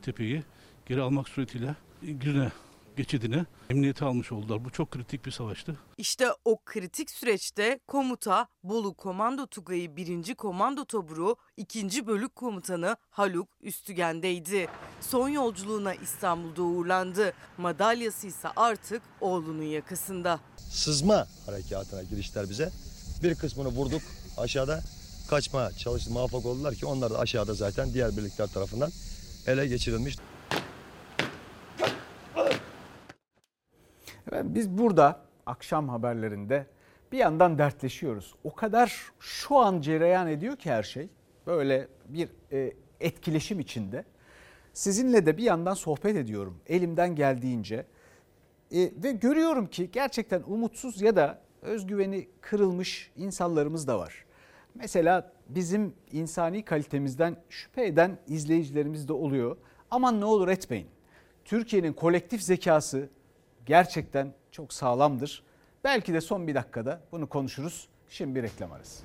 [0.03, 0.42] tepeyi
[0.86, 2.52] geri almak suretiyle Girne
[2.96, 4.64] geçidini emniyete almış oldular.
[4.64, 5.76] Bu çok kritik bir savaştı.
[5.98, 10.34] İşte o kritik süreçte komuta Bolu Komando Tugayı 1.
[10.34, 12.06] Komando Taburu 2.
[12.06, 14.68] Bölük Komutanı Haluk Üstügen'deydi.
[15.00, 17.32] Son yolculuğuna İstanbul'da uğurlandı.
[17.58, 20.40] Madalyası ise artık oğlunun yakasında.
[20.56, 22.70] Sızma harekatına girişler bize.
[23.22, 24.02] Bir kısmını vurduk
[24.38, 24.80] aşağıda.
[25.30, 28.90] Kaçma çalıştı muvaffak oldular ki onlar da aşağıda zaten diğer birlikler tarafından
[29.46, 30.16] ele geçirilmiş.
[34.30, 36.66] Efendim biz burada akşam haberlerinde
[37.12, 38.34] bir yandan dertleşiyoruz.
[38.44, 41.08] O kadar şu an cereyan ediyor ki her şey.
[41.46, 44.04] Böyle bir e, etkileşim içinde.
[44.72, 47.86] Sizinle de bir yandan sohbet ediyorum elimden geldiğince.
[48.72, 54.24] E, ve görüyorum ki gerçekten umutsuz ya da özgüveni kırılmış insanlarımız da var.
[54.74, 59.56] Mesela bizim insani kalitemizden şüphe eden izleyicilerimiz de oluyor.
[59.90, 60.88] Aman ne olur etmeyin.
[61.44, 63.08] Türkiye'nin kolektif zekası
[63.70, 65.42] gerçekten çok sağlamdır.
[65.84, 67.88] Belki de son bir dakikada bunu konuşuruz.
[68.08, 69.04] Şimdi bir reklam arası.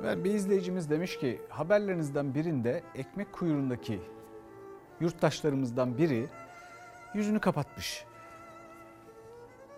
[0.00, 4.00] Evet, bir izleyicimiz demiş ki haberlerinizden birinde ekmek kuyruğundaki
[5.00, 6.26] yurttaşlarımızdan biri
[7.14, 8.04] yüzünü kapatmış.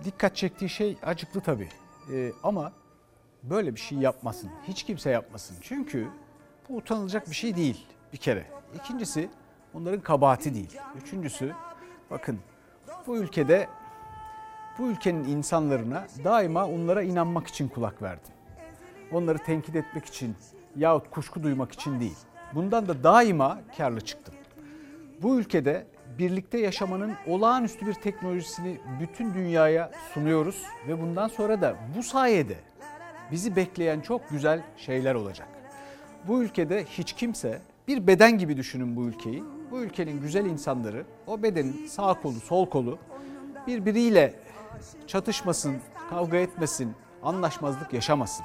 [0.04, 1.68] Dikkat çektiği şey acıklı tabii
[2.12, 2.72] Ee, ama
[3.42, 4.50] böyle bir şey yapmasın.
[4.68, 5.56] Hiç kimse yapmasın.
[5.60, 6.08] Çünkü
[6.68, 8.46] bu utanılacak bir şey değil bir kere.
[8.74, 9.30] İkincisi
[9.74, 10.78] onların kabahati değil.
[10.96, 11.54] Üçüncüsü
[12.10, 12.40] bakın
[13.06, 13.68] bu ülkede
[14.78, 18.32] bu ülkenin insanlarına daima onlara inanmak için kulak verdim.
[19.12, 20.36] Onları tenkit etmek için
[20.76, 22.18] yahut kuşku duymak için değil.
[22.54, 24.34] Bundan da daima karlı çıktım.
[25.22, 25.86] Bu ülkede
[26.18, 32.56] birlikte yaşamanın olağanüstü bir teknolojisini bütün dünyaya sunuyoruz ve bundan sonra da bu sayede
[33.32, 35.48] bizi bekleyen çok güzel şeyler olacak.
[36.28, 39.44] Bu ülkede hiç kimse bir beden gibi düşünün bu ülkeyi.
[39.70, 42.98] Bu ülkenin güzel insanları o bedenin sağ kolu sol kolu
[43.66, 44.34] birbiriyle
[45.06, 45.76] çatışmasın,
[46.10, 46.92] kavga etmesin,
[47.22, 48.44] anlaşmazlık yaşamasın.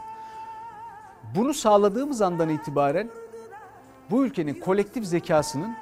[1.35, 3.09] Bunu sağladığımız andan itibaren
[4.09, 5.75] bu ülkenin kolektif zekasının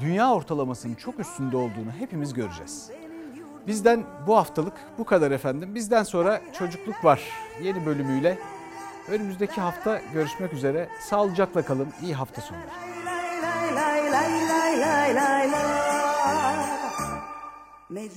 [0.00, 2.90] dünya ortalamasının çok üstünde olduğunu hepimiz göreceğiz.
[3.66, 5.74] Bizden bu haftalık bu kadar efendim.
[5.74, 7.22] Bizden sonra çocukluk var
[7.62, 8.38] yeni bölümüyle.
[9.08, 10.88] Önümüzdeki hafta görüşmek üzere.
[11.00, 11.88] Sağlıcakla kalın.
[12.02, 12.93] İyi hafta sonları.
[14.14, 15.46] 来来来来
[17.88, 18.08] 来